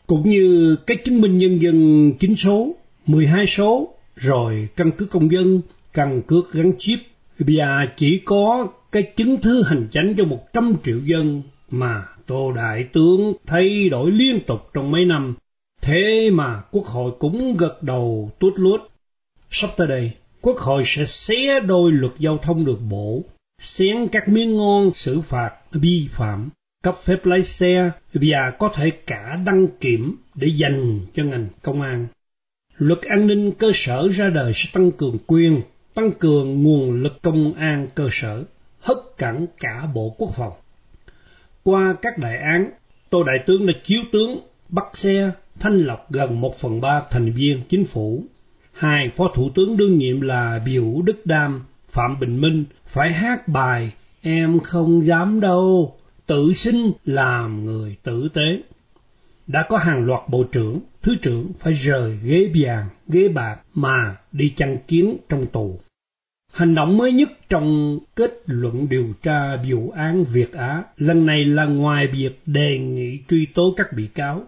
Cũng 0.07 0.31
như 0.31 0.77
cái 0.87 0.97
chứng 1.05 1.21
minh 1.21 1.39
nhân 1.39 1.59
dân 1.63 2.13
9 2.21 2.37
số, 2.37 2.75
12 3.07 3.47
số, 3.47 3.95
rồi 4.17 4.69
căn 4.77 4.91
cứ 4.99 5.07
công 5.07 5.31
dân, 5.33 5.63
căn 5.93 6.23
cước 6.23 6.53
gắn 6.53 6.73
chip, 6.79 6.99
và 7.39 7.89
chỉ 7.97 8.21
có 8.25 8.69
cái 8.93 9.03
chứng 9.03 9.41
thư 9.41 9.63
hành 9.63 9.89
chánh 9.91 10.15
cho 10.17 10.25
100 10.25 10.75
triệu 10.85 10.99
dân 11.05 11.43
mà 11.71 12.07
Tô 12.27 12.53
Đại 12.53 12.85
Tướng 12.93 13.33
thay 13.47 13.89
đổi 13.89 14.11
liên 14.11 14.41
tục 14.47 14.71
trong 14.75 14.91
mấy 14.91 15.05
năm. 15.05 15.35
Thế 15.83 16.31
mà 16.33 16.63
Quốc 16.71 16.87
hội 16.87 17.13
cũng 17.19 17.57
gật 17.57 17.83
đầu 17.83 18.31
tuốt 18.39 18.53
luốt. 18.57 18.81
Sắp 19.51 19.71
tới 19.77 19.87
đây, 19.87 20.13
Quốc 20.43 20.59
hội 20.59 20.83
sẽ 20.87 21.05
xé 21.05 21.61
đôi 21.67 21.93
luật 21.93 22.13
giao 22.19 22.39
thông 22.39 22.65
đường 22.65 22.89
bộ, 22.89 23.23
xén 23.59 24.09
các 24.13 24.29
miếng 24.29 24.57
ngon 24.57 24.91
xử 24.95 25.21
phạt 25.21 25.51
vi 25.73 26.09
phạm, 26.13 26.51
cấp 26.83 26.95
phép 27.05 27.27
lái 27.27 27.43
xe 27.43 27.91
và 28.15 28.51
có 28.59 28.71
thể 28.75 28.91
cả 28.91 29.41
đăng 29.47 29.67
kiểm 29.81 30.17
để 30.35 30.49
dành 30.49 31.01
cho 31.15 31.25
ngành 31.25 31.47
công 31.63 31.83
an. 31.83 32.07
Luật 32.77 33.01
an 33.03 33.27
ninh 33.27 33.53
cơ 33.53 33.71
sở 33.75 34.09
ra 34.09 34.29
đời 34.29 34.53
sẽ 34.55 34.71
tăng 34.73 34.93
cường 34.93 35.19
quyền, 35.27 35.63
tăng 35.95 36.13
cường 36.13 36.63
nguồn 36.63 37.03
lực 37.03 37.23
công 37.23 37.55
an 37.55 37.89
cơ 37.95 38.09
sở, 38.11 38.45
hất 38.81 38.97
cẳng 39.19 39.47
cả 39.61 39.87
Bộ 39.95 40.15
Quốc 40.19 40.31
phòng. 40.37 40.53
Qua 41.63 41.97
các 42.03 42.19
đại 42.19 42.39
án, 42.39 42.71
Tô 43.11 43.23
Đại 43.23 43.39
tướng 43.47 43.67
đã 43.67 43.73
chiếu 43.85 44.01
tướng 44.13 44.41
bắt 44.69 44.87
xe 44.93 45.31
thanh 45.61 45.79
lọc 45.79 46.11
gần 46.11 46.41
một 46.41 46.59
phần 46.59 46.81
ba 46.81 47.03
thành 47.11 47.33
viên 47.33 47.63
chính 47.69 47.85
phủ 47.85 48.25
hai 48.73 49.11
phó 49.17 49.29
thủ 49.35 49.51
tướng 49.55 49.77
đương 49.77 49.99
nhiệm 49.99 50.21
là 50.21 50.61
Biểu 50.67 51.03
Đức 51.05 51.27
Đam, 51.27 51.63
Phạm 51.89 52.21
Bình 52.21 52.41
Minh 52.41 52.65
phải 52.87 53.13
hát 53.13 53.49
bài 53.49 53.93
Em 54.25 54.61
không 54.61 55.05
dám 55.05 55.41
đâu, 55.41 55.95
tự 56.27 56.53
sinh 56.53 56.93
làm 57.05 57.65
người 57.65 57.97
tử 58.03 58.29
tế. 58.35 58.63
Đã 59.47 59.67
có 59.69 59.79
hàng 59.79 60.05
loạt 60.05 60.21
bộ 60.29 60.45
trưởng, 60.53 60.81
thứ 61.03 61.17
trưởng 61.23 61.53
phải 61.59 61.73
rời 61.73 62.19
ghế 62.25 62.51
vàng, 62.55 62.89
ghế 63.09 63.29
bạc 63.29 63.61
mà 63.75 64.17
đi 64.33 64.49
chăn 64.57 64.77
kiến 64.89 65.17
trong 65.29 65.47
tù. 65.47 65.81
Hành 66.53 66.75
động 66.75 66.99
mới 66.99 67.13
nhất 67.13 67.29
trong 67.49 67.99
kết 68.17 68.43
luận 68.47 68.89
điều 68.89 69.07
tra 69.23 69.57
vụ 69.71 69.91
án 69.91 70.25
Việt 70.25 70.53
Á 70.53 70.83
lần 70.97 71.27
này 71.27 71.45
là 71.45 71.65
ngoài 71.65 72.07
việc 72.07 72.41
đề 72.47 72.79
nghị 72.79 73.21
truy 73.29 73.47
tố 73.55 73.75
các 73.77 73.93
bị 73.97 74.07
cáo. 74.07 74.45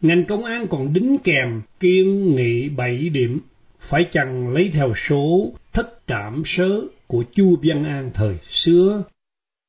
Ngành 0.00 0.24
công 0.24 0.44
an 0.44 0.66
còn 0.70 0.92
đính 0.92 1.18
kèm 1.24 1.62
kiên 1.80 2.34
nghị 2.34 2.68
7 2.68 3.08
điểm 3.08 3.40
phải 3.88 4.02
chăng 4.12 4.48
lấy 4.48 4.70
theo 4.74 4.92
số 4.94 5.52
thất 5.72 6.00
trảm 6.06 6.42
sớ 6.44 6.80
của 7.06 7.24
Chu 7.34 7.56
Văn 7.62 7.84
An 7.84 8.10
thời 8.14 8.38
xưa. 8.50 9.02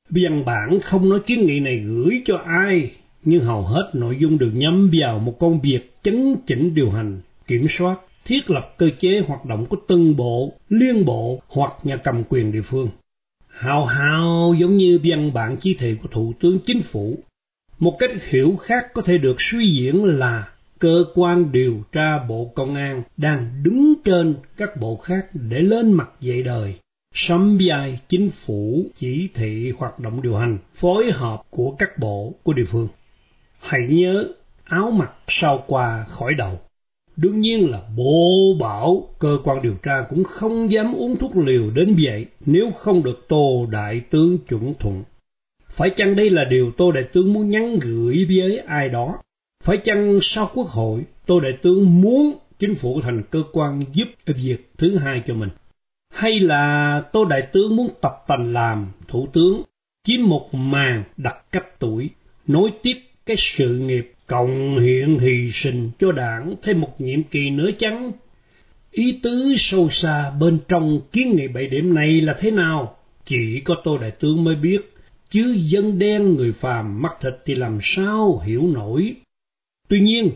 Văn 0.09 0.45
bản 0.45 0.79
không 0.79 1.09
nói 1.09 1.19
kiến 1.25 1.45
nghị 1.45 1.59
này 1.59 1.77
gửi 1.77 2.21
cho 2.25 2.35
ai, 2.45 2.91
nhưng 3.23 3.43
hầu 3.43 3.61
hết 3.61 3.91
nội 3.93 4.17
dung 4.19 4.37
đều 4.37 4.51
nhắm 4.53 4.89
vào 5.01 5.19
một 5.19 5.39
công 5.39 5.61
việc 5.61 5.93
chấn 6.03 6.35
chỉnh 6.47 6.75
điều 6.75 6.91
hành, 6.91 7.21
kiểm 7.47 7.65
soát, 7.69 7.99
thiết 8.25 8.49
lập 8.49 8.73
cơ 8.77 8.89
chế 8.99 9.19
hoạt 9.27 9.45
động 9.45 9.65
của 9.65 9.77
từng 9.87 10.15
bộ, 10.15 10.53
liên 10.69 11.05
bộ 11.05 11.41
hoặc 11.47 11.71
nhà 11.83 11.95
cầm 11.95 12.23
quyền 12.29 12.51
địa 12.51 12.61
phương. 12.61 12.89
Hào 13.49 13.85
hào 13.85 14.55
giống 14.57 14.77
như 14.77 14.99
văn 15.03 15.33
bản 15.33 15.57
chỉ 15.59 15.73
thị 15.73 15.95
của 16.01 16.07
Thủ 16.11 16.33
tướng 16.39 16.59
Chính 16.65 16.81
phủ. 16.81 17.17
Một 17.79 17.95
cách 17.99 18.11
hiểu 18.29 18.55
khác 18.55 18.93
có 18.93 19.01
thể 19.01 19.17
được 19.17 19.35
suy 19.39 19.69
diễn 19.69 20.03
là 20.03 20.47
cơ 20.79 21.05
quan 21.15 21.51
điều 21.51 21.75
tra 21.91 22.19
Bộ 22.27 22.51
Công 22.55 22.75
an 22.75 23.03
đang 23.17 23.63
đứng 23.63 23.93
trên 24.05 24.35
các 24.57 24.69
bộ 24.79 24.95
khác 24.95 25.27
để 25.33 25.59
lên 25.59 25.93
mặt 25.93 26.09
dạy 26.21 26.43
đời, 26.43 26.75
sắm 27.13 27.57
vai 27.67 27.99
chính 28.09 28.29
phủ 28.29 28.85
chỉ 28.95 29.29
thị 29.33 29.73
hoạt 29.77 29.99
động 29.99 30.21
điều 30.21 30.35
hành, 30.35 30.57
phối 30.73 31.11
hợp 31.11 31.41
của 31.49 31.75
các 31.79 31.99
bộ 31.99 32.33
của 32.43 32.53
địa 32.53 32.65
phương. 32.65 32.87
Hãy 33.59 33.87
nhớ 33.87 34.27
áo 34.63 34.91
mặc 34.91 35.11
sao 35.27 35.63
qua 35.67 36.05
khỏi 36.09 36.33
đầu. 36.33 36.59
Đương 37.17 37.39
nhiên 37.39 37.71
là 37.71 37.81
bộ 37.97 38.55
bảo 38.59 39.07
cơ 39.19 39.37
quan 39.43 39.61
điều 39.61 39.75
tra 39.83 40.05
cũng 40.09 40.23
không 40.23 40.71
dám 40.71 40.95
uống 40.95 41.15
thuốc 41.15 41.37
liều 41.37 41.69
đến 41.75 41.95
vậy 42.03 42.25
nếu 42.45 42.71
không 42.71 43.03
được 43.03 43.25
Tô 43.27 43.67
Đại 43.71 43.99
Tướng 43.99 44.37
chuẩn 44.37 44.73
thuận. 44.79 45.03
Phải 45.67 45.89
chăng 45.95 46.15
đây 46.15 46.29
là 46.29 46.43
điều 46.49 46.71
Tô 46.71 46.91
Đại 46.91 47.03
Tướng 47.03 47.33
muốn 47.33 47.49
nhắn 47.49 47.79
gửi 47.81 48.25
với 48.29 48.57
ai 48.57 48.89
đó 48.89 49.17
phải 49.65 49.77
chăng 49.83 50.19
sau 50.21 50.51
quốc 50.53 50.67
hội, 50.67 51.05
tôi 51.25 51.41
Đại 51.41 51.53
Tướng 51.61 52.01
muốn 52.01 52.37
chính 52.59 52.75
phủ 52.75 53.01
thành 53.01 53.23
cơ 53.31 53.43
quan 53.51 53.85
giúp 53.93 54.07
việc 54.25 54.69
thứ 54.77 54.97
hai 54.97 55.21
cho 55.25 55.33
mình? 55.33 55.49
Hay 56.13 56.39
là 56.39 57.01
tôi 57.13 57.25
Đại 57.29 57.47
Tướng 57.53 57.75
muốn 57.75 57.89
tập 58.01 58.23
tành 58.27 58.53
làm 58.53 58.87
thủ 59.07 59.27
tướng, 59.33 59.61
chiếm 60.03 60.23
một 60.23 60.49
màn 60.53 61.03
đặt 61.17 61.35
cách 61.51 61.79
tuổi, 61.79 62.09
nối 62.47 62.71
tiếp 62.83 62.93
cái 63.25 63.37
sự 63.37 63.77
nghiệp 63.77 64.13
cộng 64.27 64.79
hiện 64.79 65.19
hy 65.19 65.51
sinh 65.51 65.89
cho 65.99 66.11
đảng 66.11 66.55
thêm 66.63 66.81
một 66.81 67.01
nhiệm 67.01 67.23
kỳ 67.23 67.49
nữa 67.49 67.69
chăng? 67.79 68.11
Ý 68.91 69.19
tứ 69.23 69.53
sâu 69.57 69.89
xa 69.89 70.29
bên 70.39 70.59
trong 70.67 71.01
kiến 71.11 71.35
nghị 71.35 71.47
bảy 71.47 71.67
điểm 71.67 71.93
này 71.93 72.21
là 72.21 72.35
thế 72.39 72.51
nào? 72.51 72.97
Chỉ 73.25 73.59
có 73.59 73.75
tôi 73.83 73.97
Đại 74.01 74.11
Tướng 74.11 74.43
mới 74.43 74.55
biết, 74.55 74.93
chứ 75.29 75.55
dân 75.57 75.99
đen 75.99 76.35
người 76.35 76.51
phàm 76.51 77.01
mắt 77.01 77.13
thịt 77.21 77.33
thì 77.45 77.55
làm 77.55 77.79
sao 77.81 78.41
hiểu 78.45 78.67
nổi. 78.73 79.15
Tuy 79.87 79.99
nhiên, 79.99 80.31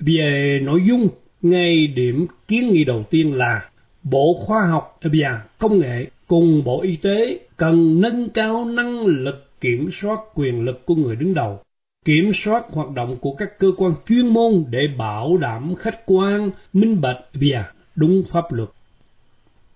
về 0.00 0.60
nội 0.62 0.80
dung, 0.84 1.08
ngay 1.42 1.86
điểm 1.86 2.26
kiến 2.48 2.72
nghị 2.72 2.84
đầu 2.84 3.04
tiên 3.10 3.32
là 3.32 3.68
Bộ 4.02 4.34
Khoa 4.46 4.66
học 4.66 4.98
và 5.02 5.44
Công 5.58 5.78
nghệ 5.78 6.06
cùng 6.26 6.64
Bộ 6.64 6.82
Y 6.82 6.96
tế 6.96 7.38
cần 7.56 8.00
nâng 8.00 8.28
cao 8.28 8.64
năng 8.64 9.06
lực 9.06 9.60
kiểm 9.60 9.90
soát 9.92 10.18
quyền 10.34 10.64
lực 10.64 10.86
của 10.86 10.94
người 10.94 11.16
đứng 11.16 11.34
đầu, 11.34 11.60
kiểm 12.04 12.32
soát 12.34 12.64
hoạt 12.70 12.90
động 12.90 13.16
của 13.20 13.34
các 13.34 13.58
cơ 13.58 13.68
quan 13.76 13.94
chuyên 14.08 14.26
môn 14.26 14.64
để 14.70 14.80
bảo 14.98 15.36
đảm 15.36 15.74
khách 15.74 16.06
quan, 16.06 16.50
minh 16.72 17.00
bạch 17.00 17.18
và 17.32 17.72
đúng 17.94 18.22
pháp 18.30 18.52
luật. 18.52 18.68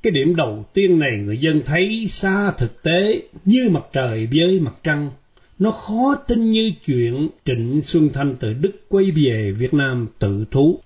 Cái 0.03 0.11
điểm 0.11 0.37
đầu 0.37 0.65
tiên 0.75 0.99
này 0.99 1.19
người 1.19 1.39
dân 1.39 1.63
thấy 1.67 2.07
xa 2.09 2.53
thực 2.59 2.83
tế 2.83 3.23
như 3.45 3.69
mặt 3.71 3.85
trời 3.93 4.29
với 4.33 4.61
mặt 4.61 4.75
trăng, 4.83 5.11
nó 5.59 5.71
khó 5.71 6.15
tin 6.15 6.51
như 6.51 6.73
chuyện 6.87 7.29
Trịnh 7.45 7.81
Xuân 7.85 8.09
Thanh 8.13 8.37
từ 8.41 8.55
Đức 8.55 8.89
quay 8.89 9.11
về 9.11 9.53
Việt 9.53 9.75
Nam 9.75 10.09
tự 10.19 10.45
thú. 10.51 10.81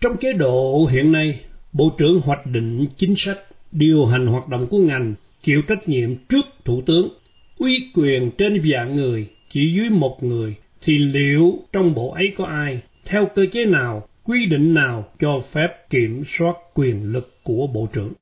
Trong 0.00 0.16
chế 0.16 0.32
độ 0.32 0.86
hiện 0.90 1.12
nay, 1.12 1.40
Bộ 1.72 1.92
trưởng 1.98 2.20
hoạch 2.20 2.46
định 2.46 2.86
chính 2.96 3.16
sách, 3.16 3.38
điều 3.72 4.06
hành 4.06 4.26
hoạt 4.26 4.48
động 4.48 4.66
của 4.66 4.78
ngành, 4.78 5.14
chịu 5.42 5.62
trách 5.62 5.88
nhiệm 5.88 6.16
trước 6.16 6.44
Thủ 6.64 6.82
tướng, 6.86 7.08
uy 7.58 7.90
quyền 7.94 8.30
trên 8.38 8.62
vạn 8.64 8.96
người, 8.96 9.26
chỉ 9.50 9.72
dưới 9.74 9.90
một 9.90 10.22
người, 10.22 10.54
thì 10.82 10.98
liệu 10.98 11.58
trong 11.72 11.94
bộ 11.94 12.10
ấy 12.10 12.32
có 12.36 12.44
ai, 12.44 12.80
theo 13.04 13.28
cơ 13.34 13.46
chế 13.52 13.64
nào, 13.64 14.08
quy 14.24 14.46
định 14.46 14.74
nào 14.74 15.04
cho 15.18 15.40
phép 15.52 15.90
kiểm 15.90 16.24
soát 16.28 16.54
quyền 16.74 17.12
lực 17.12 17.34
của 17.42 17.66
Bộ 17.66 17.88
trưởng? 17.92 18.12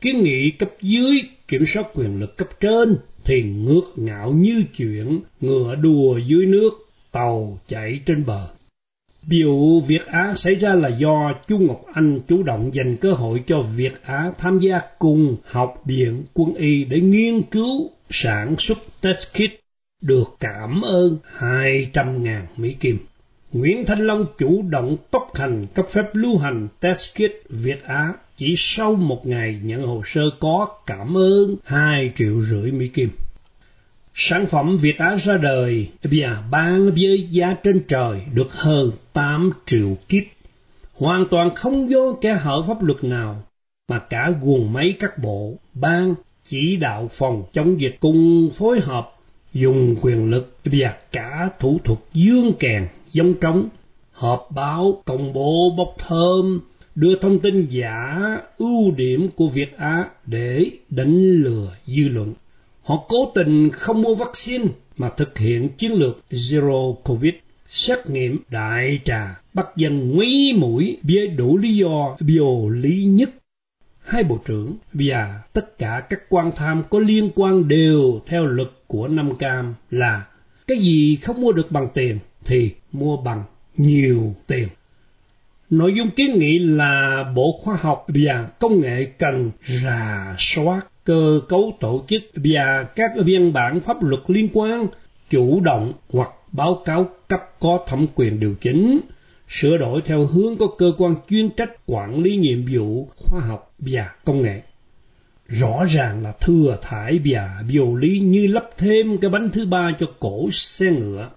Kiến 0.00 0.24
nghị 0.24 0.50
cấp 0.50 0.70
dưới 0.80 1.22
kiểm 1.48 1.64
soát 1.66 1.86
quyền 1.94 2.20
lực 2.20 2.36
cấp 2.36 2.48
trên 2.60 2.96
thì 3.24 3.42
ngước 3.42 3.84
ngạo 3.96 4.32
như 4.32 4.64
chuyện 4.76 5.20
ngựa 5.40 5.74
đùa 5.74 6.18
dưới 6.18 6.46
nước, 6.46 6.70
tàu 7.12 7.58
chạy 7.68 8.00
trên 8.06 8.24
bờ. 8.26 8.48
Biểu 9.28 9.80
Việt 9.86 10.06
Á 10.06 10.34
xảy 10.36 10.54
ra 10.54 10.74
là 10.74 10.88
do 10.88 11.32
Chu 11.48 11.58
Ngọc 11.58 11.84
Anh 11.92 12.20
chủ 12.28 12.42
động 12.42 12.70
dành 12.74 12.96
cơ 12.96 13.12
hội 13.12 13.42
cho 13.46 13.62
Việt 13.76 14.02
Á 14.02 14.32
tham 14.38 14.58
gia 14.58 14.80
cùng 14.98 15.36
học 15.44 15.82
viện 15.84 16.24
quân 16.34 16.54
y 16.54 16.84
để 16.84 17.00
nghiên 17.00 17.42
cứu 17.42 17.90
sản 18.10 18.54
xuất 18.58 18.78
test 19.00 19.28
kit 19.32 19.60
được 20.02 20.24
cảm 20.40 20.82
ơn 20.82 21.18
200.000 21.38 22.42
Mỹ 22.56 22.76
Kim. 22.80 22.98
Nguyễn 23.52 23.84
Thanh 23.84 24.06
Long 24.06 24.26
chủ 24.38 24.62
động 24.62 24.96
tốc 25.10 25.30
hành 25.34 25.66
cấp 25.74 25.86
phép 25.90 26.04
lưu 26.12 26.38
hành 26.38 26.68
test 26.80 27.14
kit 27.14 27.48
Việt 27.48 27.84
Á 27.84 28.12
chỉ 28.42 28.54
sau 28.56 28.94
một 28.94 29.26
ngày 29.26 29.60
nhận 29.62 29.86
hồ 29.86 30.02
sơ 30.06 30.20
có 30.40 30.66
cảm 30.86 31.16
ơn 31.16 31.56
2 31.64 32.12
triệu 32.16 32.42
rưỡi 32.42 32.70
Mỹ 32.70 32.88
Kim. 32.88 33.10
Sản 34.14 34.46
phẩm 34.46 34.78
Việt 34.78 34.98
Á 34.98 35.16
ra 35.16 35.36
đời 35.36 35.88
và 36.02 36.42
bán 36.50 36.90
với 36.90 37.28
giá 37.30 37.56
trên 37.64 37.80
trời 37.88 38.22
được 38.34 38.52
hơn 38.52 38.92
8 39.12 39.50
triệu 39.66 39.96
kíp, 40.08 40.24
hoàn 40.94 41.24
toàn 41.30 41.54
không 41.54 41.90
do 41.90 42.12
kẻ 42.20 42.38
hở 42.40 42.62
pháp 42.68 42.82
luật 42.82 43.04
nào, 43.04 43.42
mà 43.88 43.98
cả 43.98 44.32
guồng 44.42 44.72
máy 44.72 44.94
các 44.98 45.18
bộ, 45.18 45.54
ban, 45.74 46.14
chỉ 46.44 46.76
đạo 46.76 47.10
phòng 47.12 47.44
chống 47.52 47.80
dịch 47.80 47.96
cùng 48.00 48.50
phối 48.56 48.80
hợp 48.80 49.16
dùng 49.54 49.96
quyền 50.02 50.30
lực 50.30 50.56
và 50.64 50.96
cả 51.12 51.50
thủ 51.58 51.80
thuật 51.84 51.98
dương 52.12 52.52
kèn 52.58 52.88
giống 53.12 53.34
trống 53.34 53.68
họp 54.12 54.48
báo 54.54 55.02
công 55.04 55.32
bố 55.32 55.74
bốc 55.76 55.94
thơm 55.98 56.60
đưa 56.94 57.14
thông 57.20 57.38
tin 57.38 57.66
giả 57.70 58.18
ưu 58.58 58.90
điểm 58.90 59.28
của 59.36 59.48
Việt 59.48 59.76
Á 59.76 60.04
để 60.26 60.70
đánh 60.90 61.22
lừa 61.22 61.76
dư 61.86 62.08
luận. 62.08 62.34
Họ 62.82 63.04
cố 63.08 63.32
tình 63.34 63.70
không 63.70 64.02
mua 64.02 64.14
vaccine 64.14 64.64
mà 64.96 65.10
thực 65.16 65.38
hiện 65.38 65.68
chiến 65.68 65.92
lược 65.92 66.20
Zero 66.30 66.94
Covid, 66.94 67.34
xét 67.68 67.98
nghiệm 68.10 68.38
đại 68.50 69.00
trà, 69.04 69.40
bắt 69.54 69.66
dân 69.76 70.16
nguy 70.16 70.52
mũi 70.52 70.98
với 71.02 71.26
đủ 71.26 71.58
lý 71.58 71.76
do 71.76 72.16
biểu 72.20 72.68
lý 72.68 73.04
nhất. 73.04 73.30
Hai 74.04 74.24
bộ 74.24 74.38
trưởng 74.44 74.76
và 74.92 75.42
tất 75.52 75.78
cả 75.78 76.06
các 76.10 76.20
quan 76.28 76.52
tham 76.56 76.82
có 76.90 76.98
liên 76.98 77.30
quan 77.34 77.68
đều 77.68 78.20
theo 78.26 78.44
luật 78.44 78.68
của 78.86 79.08
Nam 79.08 79.36
Cam 79.36 79.74
là 79.90 80.26
cái 80.66 80.78
gì 80.78 81.18
không 81.22 81.40
mua 81.40 81.52
được 81.52 81.70
bằng 81.70 81.88
tiền 81.94 82.18
thì 82.44 82.70
mua 82.92 83.16
bằng 83.16 83.44
nhiều 83.76 84.34
tiền. 84.46 84.68
Nội 85.72 85.94
dung 85.96 86.10
kiến 86.10 86.38
nghị 86.38 86.58
là 86.58 87.24
Bộ 87.34 87.60
Khoa 87.62 87.76
học 87.76 88.06
và 88.08 88.48
Công 88.58 88.80
nghệ 88.80 89.04
cần 89.18 89.50
rà 89.84 90.36
soát 90.38 90.80
cơ 91.04 91.40
cấu 91.48 91.76
tổ 91.80 92.04
chức 92.08 92.22
và 92.34 92.86
các 92.96 93.10
văn 93.26 93.52
bản 93.52 93.80
pháp 93.80 94.02
luật 94.02 94.20
liên 94.26 94.48
quan 94.52 94.86
chủ 95.30 95.60
động 95.60 95.92
hoặc 96.12 96.28
báo 96.52 96.82
cáo 96.84 97.08
cấp 97.28 97.40
có 97.60 97.84
thẩm 97.86 98.06
quyền 98.14 98.40
điều 98.40 98.54
chỉnh, 98.60 99.00
sửa 99.48 99.76
đổi 99.76 100.00
theo 100.04 100.26
hướng 100.26 100.56
có 100.56 100.66
cơ 100.78 100.92
quan 100.98 101.16
chuyên 101.30 101.50
trách 101.50 101.70
quản 101.86 102.22
lý 102.22 102.36
nhiệm 102.36 102.64
vụ 102.72 103.08
khoa 103.16 103.40
học 103.40 103.74
và 103.78 104.10
công 104.24 104.42
nghệ. 104.42 104.62
Rõ 105.46 105.84
ràng 105.84 106.22
là 106.22 106.32
thừa 106.32 106.78
thải 106.82 107.20
và 107.24 107.62
vô 107.72 107.94
lý 107.94 108.20
như 108.20 108.46
lắp 108.46 108.70
thêm 108.78 109.18
cái 109.18 109.30
bánh 109.30 109.50
thứ 109.50 109.66
ba 109.66 109.90
cho 109.98 110.06
cổ 110.20 110.48
xe 110.52 110.86
ngựa 110.86 111.28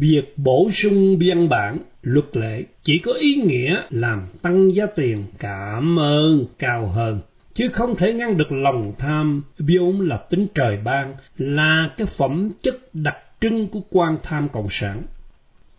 việc 0.00 0.34
bổ 0.36 0.70
sung 0.70 1.18
biên 1.18 1.48
bản 1.48 1.78
luật 2.02 2.36
lệ 2.36 2.64
chỉ 2.82 2.98
có 2.98 3.12
ý 3.12 3.34
nghĩa 3.34 3.82
làm 3.90 4.22
tăng 4.42 4.74
giá 4.74 4.86
tiền 4.86 5.24
cảm 5.38 5.98
ơn 5.98 6.46
cao 6.58 6.86
hơn 6.86 7.20
chứ 7.54 7.68
không 7.68 7.96
thể 7.96 8.12
ngăn 8.12 8.36
được 8.36 8.52
lòng 8.52 8.92
tham 8.98 9.42
vốn 9.58 10.00
là 10.00 10.16
tính 10.16 10.46
trời 10.54 10.78
ban 10.84 11.14
là 11.38 11.90
cái 11.96 12.06
phẩm 12.06 12.50
chất 12.62 12.94
đặc 12.94 13.16
trưng 13.40 13.68
của 13.68 13.80
quan 13.90 14.16
tham 14.22 14.48
cộng 14.48 14.68
sản. 14.70 15.02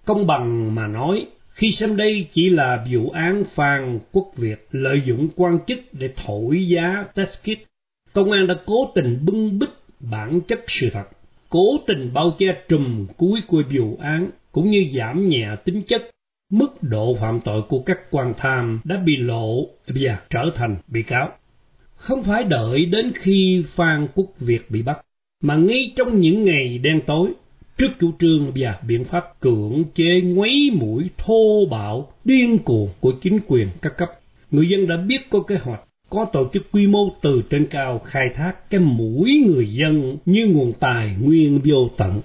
Công 0.06 0.28
bằng 0.28 0.76
mà 0.76 0.88
nói 0.88 1.26
khi 1.50 1.72
xem 1.72 1.98
đây 1.98 2.28
chỉ 2.32 2.50
là 2.50 2.86
vụ 2.92 3.10
án 3.10 3.44
Phan 3.56 4.00
Quốc 4.12 4.32
Việt 4.36 4.68
lợi 4.72 5.02
dụng 5.06 5.30
quan 5.36 5.60
chức 5.68 5.80
để 5.92 6.14
thổi 6.16 6.68
giá 6.68 7.06
test 7.16 7.42
kit, 7.42 7.68
công 8.14 8.32
an 8.32 8.48
đã 8.48 8.56
cố 8.66 8.92
tình 8.96 9.20
bưng 9.26 9.60
bít 9.60 9.70
bản 10.00 10.42
chất 10.42 10.60
sự 10.68 10.90
thật 10.90 11.04
cố 11.50 11.78
tình 11.88 12.14
bao 12.14 12.36
che 12.40 12.48
trùm 12.68 13.08
cuối 13.18 13.42
của 13.48 13.64
vụ 13.76 13.98
án 14.02 14.30
cũng 14.52 14.72
như 14.72 14.86
giảm 14.96 15.30
nhẹ 15.30 15.56
tính 15.66 15.82
chất 15.88 16.02
mức 16.52 16.84
độ 16.84 17.16
phạm 17.22 17.40
tội 17.46 17.62
của 17.62 17.80
các 17.80 18.00
quan 18.12 18.34
tham 18.38 18.82
đã 18.84 18.98
bị 18.98 19.18
lộ 19.18 19.68
và 19.88 20.20
trở 20.30 20.52
thành 20.56 20.78
bị 20.88 21.04
cáo. 21.04 21.32
Không 21.96 22.24
phải 22.24 22.44
đợi 22.44 22.86
đến 22.86 23.12
khi 23.16 23.64
Phan 23.68 24.08
Quốc 24.16 24.40
Việt 24.40 24.72
bị 24.72 24.82
bắt, 24.82 24.98
mà 25.44 25.56
ngay 25.56 25.94
trong 25.96 26.20
những 26.20 26.46
ngày 26.46 26.78
đen 26.78 27.02
tối, 27.08 27.32
trước 27.78 27.88
chủ 28.00 28.12
trương 28.20 28.52
và 28.56 28.80
biện 28.88 29.04
pháp 29.04 29.24
cưỡng 29.40 29.84
chế 29.96 30.22
ngoáy 30.22 30.70
mũi 30.74 31.10
thô 31.18 31.66
bạo, 31.72 32.12
điên 32.26 32.58
cuồng 32.60 32.90
của 33.00 33.12
chính 33.22 33.40
quyền 33.48 33.68
các 33.82 33.98
cấp, 33.98 34.10
người 34.52 34.70
dân 34.70 34.88
đã 34.88 34.98
biết 34.98 35.30
có 35.30 35.40
kế 35.40 35.56
hoạch 35.56 35.82
có 36.10 36.26
tổ 36.34 36.50
chức 36.54 36.72
quy 36.72 36.88
mô 36.88 37.16
từ 37.22 37.42
trên 37.50 37.66
cao 37.66 38.00
khai 38.00 38.30
thác 38.36 38.70
cái 38.70 38.80
mũi 38.80 39.44
người 39.48 39.74
dân 39.74 40.18
như 40.26 40.48
nguồn 40.48 40.74
tài 40.80 41.16
nguyên 41.22 41.62
vô 41.64 41.90
tận. 41.98 42.22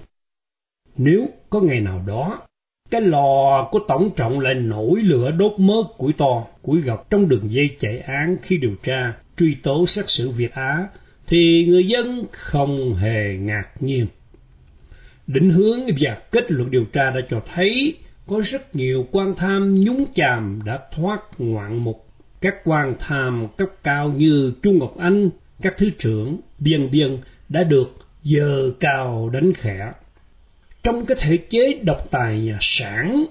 Nếu 0.97 1.29
có 1.49 1.61
ngày 1.61 1.81
nào 1.81 2.03
đó, 2.07 2.41
cái 2.89 3.01
lò 3.01 3.69
của 3.71 3.79
tổng 3.87 4.09
trọng 4.15 4.39
lại 4.39 4.53
nổi 4.53 5.01
lửa 5.01 5.31
đốt 5.31 5.51
mớ 5.57 5.73
củi 5.97 6.13
to, 6.13 6.45
củi 6.61 6.81
gọc 6.81 7.09
trong 7.09 7.29
đường 7.29 7.51
dây 7.51 7.69
chạy 7.79 7.99
án 7.99 8.37
khi 8.41 8.57
điều 8.57 8.75
tra, 8.83 9.13
truy 9.37 9.55
tố 9.63 9.85
xét 9.87 10.09
xử 10.09 10.29
Việt 10.29 10.51
Á, 10.51 10.87
thì 11.27 11.65
người 11.67 11.87
dân 11.87 12.25
không 12.31 12.93
hề 12.93 13.37
ngạc 13.37 13.69
nhiên. 13.79 14.07
Định 15.27 15.49
hướng 15.49 15.79
và 15.99 16.17
kết 16.31 16.51
luận 16.51 16.71
điều 16.71 16.85
tra 16.85 17.11
đã 17.11 17.21
cho 17.29 17.41
thấy 17.53 17.93
có 18.27 18.41
rất 18.45 18.75
nhiều 18.75 19.07
quan 19.11 19.33
tham 19.37 19.83
nhúng 19.83 20.05
chàm 20.15 20.59
đã 20.65 20.79
thoát 20.91 21.19
ngoạn 21.37 21.77
mục 21.77 22.04
các 22.45 22.55
quan 22.63 22.95
tham 22.99 23.47
cấp 23.57 23.69
cao 23.83 24.09
như 24.09 24.53
Trung 24.63 24.79
Ngọc 24.79 24.97
Anh, 24.97 25.29
các 25.61 25.75
thứ 25.77 25.89
trưởng, 25.97 26.37
biên 26.59 26.91
biên 26.91 27.17
đã 27.49 27.63
được 27.63 27.93
dơ 28.23 28.71
cao 28.79 29.29
đánh 29.33 29.53
khẽ. 29.53 29.91
Trong 30.83 31.05
cái 31.05 31.17
thể 31.21 31.37
chế 31.37 31.79
độc 31.83 32.11
tài 32.11 32.39
nhà 32.39 32.57
sản, 32.61 33.25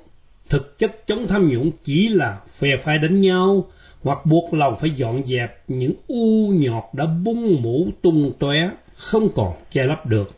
thực 0.48 0.79
chất 0.79 1.07
chống 1.07 1.27
tham 1.27 1.48
nhũng 1.48 1.70
chỉ 1.85 2.09
là 2.09 2.40
phe 2.59 2.68
phái 2.77 2.98
đánh 2.98 3.20
nhau 3.20 3.70
hoặc 4.03 4.27
buộc 4.27 4.55
lòng 4.55 4.77
phải 4.81 4.90
dọn 4.90 5.22
dẹp 5.27 5.62
những 5.68 5.92
u 6.07 6.48
nhọt 6.48 6.85
đã 6.92 7.07
bung 7.24 7.62
mũ 7.62 7.88
tung 8.03 8.33
tóe 8.38 8.70
không 8.96 9.29
còn 9.35 9.53
che 9.72 9.85
lấp 9.85 10.07
được. 10.07 10.31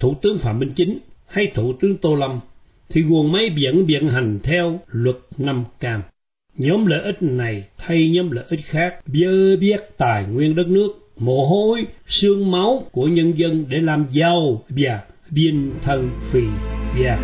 Thủ 0.00 0.14
tướng 0.22 0.38
Phạm 0.38 0.58
Minh 0.58 0.72
Chính 0.76 0.98
hay 1.26 1.52
Thủ 1.54 1.72
tướng 1.80 1.96
Tô 1.96 2.14
Lâm 2.14 2.40
thì 2.88 3.02
nguồn 3.02 3.32
máy 3.32 3.50
biển 3.56 3.86
biện 3.86 4.08
hành 4.08 4.38
theo 4.42 4.80
luật 4.86 5.16
năm 5.38 5.64
cam. 5.80 6.02
Nhóm 6.58 6.86
lợi 6.86 7.00
ích 7.02 7.22
này 7.22 7.64
thay 7.78 8.08
nhóm 8.08 8.30
lợi 8.30 8.44
ích 8.48 8.60
khác. 8.64 8.94
Bơ 9.06 9.56
biết 9.56 9.80
tài 9.98 10.24
nguyên 10.26 10.54
đất 10.54 10.66
nước, 10.66 10.88
mồ 11.18 11.46
hôi, 11.46 11.86
xương 12.08 12.50
máu 12.50 12.84
của 12.92 13.06
nhân 13.06 13.32
dân 13.38 13.64
để 13.68 13.80
làm 13.80 14.06
giàu. 14.10 14.64
Và 14.68 15.00
biên 15.30 15.70
thân 15.82 16.10
phì. 16.30 16.44
Và 16.98 17.18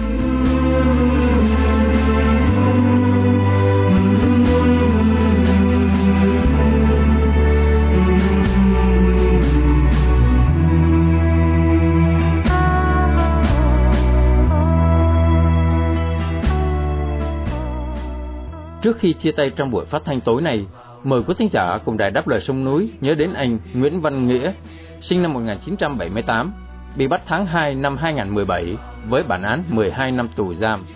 Trước 18.83 18.99
khi 18.99 19.13
chia 19.13 19.33
tay 19.33 19.51
trong 19.51 19.71
buổi 19.71 19.85
phát 19.85 20.03
thanh 20.05 20.21
tối 20.21 20.43
này, 20.43 20.67
mời 21.05 21.23
quý 21.23 21.35
thính 21.39 21.49
giả 21.53 21.79
cùng 21.85 21.97
đài 21.97 22.11
đáp 22.11 22.29
lời 22.29 22.41
sông 22.41 22.65
núi 22.65 22.91
nhớ 23.01 23.15
đến 23.15 23.33
anh 23.33 23.59
Nguyễn 23.75 24.01
Văn 24.01 24.27
Nghĩa, 24.27 24.53
sinh 25.01 25.23
năm 25.23 25.33
1978, 25.33 26.53
bị 26.97 27.07
bắt 27.07 27.21
tháng 27.27 27.47
2 27.47 27.75
năm 27.75 27.97
2017 27.97 28.77
với 29.09 29.23
bản 29.23 29.43
án 29.43 29.65
12 29.69 30.13
năm 30.13 30.29
tù 30.37 30.55
giam. 30.55 30.87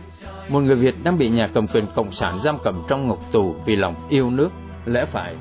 Một 0.49 0.61
người 0.61 0.77
Việt 0.77 0.95
đang 1.05 1.19
bị 1.19 1.29
nhà 1.29 1.49
cầm 1.55 1.67
quyền 1.67 1.87
Cộng 1.95 2.13
sản 2.13 2.41
giam 2.45 2.59
cầm 2.65 2.83
trong 2.89 3.07
ngục 3.07 3.19
tù 3.33 3.55
vì 3.67 3.77
lòng 3.77 3.95
yêu 4.09 4.31
nước, 4.31 4.51
lẽ 4.87 5.05
phải 5.05 5.35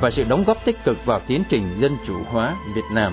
và 0.00 0.10
sự 0.10 0.24
đóng 0.28 0.44
góp 0.46 0.64
tích 0.64 0.84
cực 0.84 1.06
vào 1.06 1.20
tiến 1.26 1.42
trình 1.48 1.74
dân 1.78 1.96
chủ 2.06 2.14
hóa 2.30 2.56
Việt 2.74 2.84
Nam. 2.92 3.12